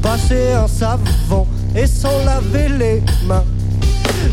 passer 0.00 0.52
un 0.52 0.68
savon 0.68 1.44
et 1.74 1.86
s'en 1.86 2.24
laver 2.24 2.68
les 2.68 3.02
mains. 3.26 3.44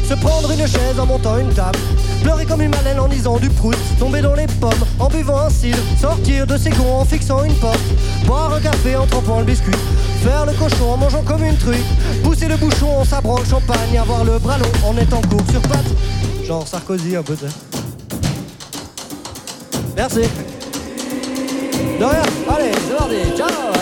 Se 0.07 0.13
prendre 0.15 0.51
une 0.51 0.67
chaise 0.67 0.99
en 0.99 1.05
montant 1.05 1.37
une 1.37 1.53
table. 1.53 1.79
Pleurer 2.21 2.45
comme 2.45 2.61
une 2.61 2.69
malène 2.69 2.99
en 2.99 3.07
lisant 3.07 3.37
du 3.37 3.49
prout. 3.49 3.77
Tomber 3.99 4.21
dans 4.21 4.35
les 4.35 4.47
pommes 4.47 4.85
en 4.99 5.07
buvant 5.07 5.39
un 5.39 5.49
cidre. 5.49 5.77
Sortir 5.99 6.45
de 6.45 6.57
ses 6.57 6.69
gonds 6.71 6.99
en 6.99 7.05
fixant 7.05 7.43
une 7.43 7.53
porte. 7.55 7.79
Boire 8.25 8.53
un 8.53 8.59
café 8.59 8.95
en 8.95 9.05
trempant 9.05 9.39
le 9.39 9.45
biscuit. 9.45 9.73
Faire 10.23 10.45
le 10.45 10.53
cochon 10.53 10.91
en 10.93 10.97
mangeant 10.97 11.23
comme 11.23 11.43
une 11.43 11.57
truie. 11.57 11.83
Pousser 12.23 12.47
le 12.47 12.57
bouchon 12.57 12.99
en 12.99 13.05
sabrant 13.05 13.39
le 13.39 13.45
champagne. 13.45 13.97
Avoir 13.99 14.23
le 14.23 14.37
bras 14.39 14.57
long 14.57 14.71
en 14.87 14.97
étant 14.97 15.21
court 15.21 15.43
sur 15.49 15.61
pattes. 15.61 16.45
Genre 16.45 16.67
Sarkozy 16.67 17.15
un 17.15 17.23
peu. 17.23 17.35
Merci. 19.95 20.21
De 21.99 22.05
rien. 22.05 22.23
Allez, 22.49 22.71
c'est 22.87 22.97
parti. 22.97 23.15
Ciao. 23.37 23.80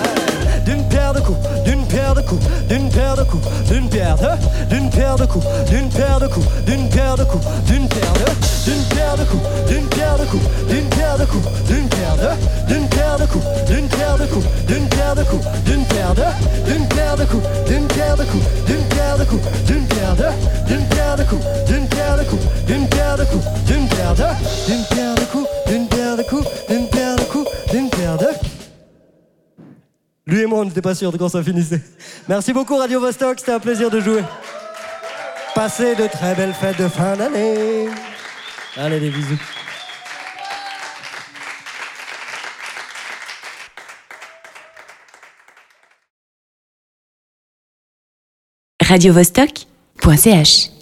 D'une 0.70 0.88
pierre 0.88 1.14
de 1.16 1.20
coups, 1.20 1.40
d'une 1.66 1.84
pierre 1.88 2.14
de 2.14 2.22
coups, 2.22 2.46
d'une 2.68 2.90
pierre 2.92 3.16
de 3.16 3.24
coups, 3.24 3.44
d'une 3.72 3.90
pierre 3.90 4.16
de, 4.18 4.28
d'une 4.70 4.88
pierre 4.92 5.16
de 5.16 5.26
coups, 5.26 5.46
d'une 5.68 5.90
pierre 5.90 6.20
de 6.20 6.28
coups, 6.28 6.46
d'une 6.68 6.90
pierre 6.90 7.16
de 7.18 7.24
coups, 7.24 7.44
d'une 7.66 7.88
pierre 7.88 8.14
de, 8.14 8.68
d'une 8.68 8.86
pierre 8.86 9.18
de 9.18 9.24
coups, 9.26 9.44
d'une 9.66 9.88
pierre 9.90 10.18
de 10.20 10.26
coups, 10.26 10.46
d'une 10.68 10.88
pierre 10.90 11.18
de 11.18 11.26
coups, 11.26 11.48
d'une 11.66 11.90
pierre 11.90 12.16
de, 12.18 12.72
d'une 12.72 12.88
pierre 12.88 13.18
de 13.18 13.26
coups, 13.26 13.46
d'une 13.66 13.88
pierre 13.88 14.18
de 14.18 14.26
coups, 14.28 14.46
d'une 14.68 14.90
pierre 14.90 15.16
de 15.16 15.24
coups, 15.24 15.46
d'une 15.66 15.86
pierre 15.86 16.14
de, 16.14 16.24
d'une 16.70 16.88
pierre 16.88 17.18
de 17.18 17.26
coups, 17.26 17.44
d'une 17.66 17.88
pierre 17.88 18.16
de 18.16 18.24
coups, 18.26 18.44
d'une 18.68 18.86
pierre 18.90 19.18
de 19.18 19.26
coups, 19.26 19.42
d'une 19.66 19.88
pierre 19.88 20.16
de, 20.16 20.24
d'une 20.68 20.86
pierre 20.86 21.16
de 21.18 21.24
coups, 21.24 21.44
d'une 21.66 21.88
pierre 21.90 22.16
de 22.16 22.24
coups, 22.26 22.44
d'une 22.68 22.88
pierre 22.90 23.18
de 23.18 23.24
coups, 23.26 23.46
d'une 23.66 23.88
pierre 23.88 24.14
de, 24.14 24.24
d'une 24.68 24.86
pierre 24.86 25.16
de 25.16 25.24
coups, 25.26 25.48
d'une 25.66 25.88
pierre 25.88 26.16
de 26.18 26.24
coups, 26.24 26.48
d'une 26.70 26.88
pierre 26.88 27.16
de 27.16 27.24
coups, 27.24 27.50
d'une 27.72 27.90
pierre 27.90 28.18
de. 28.18 28.49
Lui 30.30 30.42
et 30.42 30.46
moi, 30.46 30.60
on 30.60 30.66
n'était 30.66 30.82
pas 30.82 30.94
sûrs 30.94 31.12
de 31.12 31.18
quand 31.18 31.30
ça 31.30 31.42
finissait. 31.42 31.82
Merci 32.28 32.54
beaucoup, 32.54 32.78
Radio 32.78 33.00
Vostok, 33.00 33.40
c'était 33.40 33.52
un 33.52 33.60
plaisir 33.60 33.90
de 33.90 34.00
jouer. 34.00 34.24
Passez 35.56 35.96
de 35.96 36.06
très 36.06 36.36
belles 36.36 36.54
fêtes 36.54 36.80
de 36.80 36.88
fin 36.88 37.16
d'année. 37.16 37.90
Allez, 38.78 39.00
des 39.00 39.10
bisous. 39.10 39.40
radiovostok.ch 48.82 50.79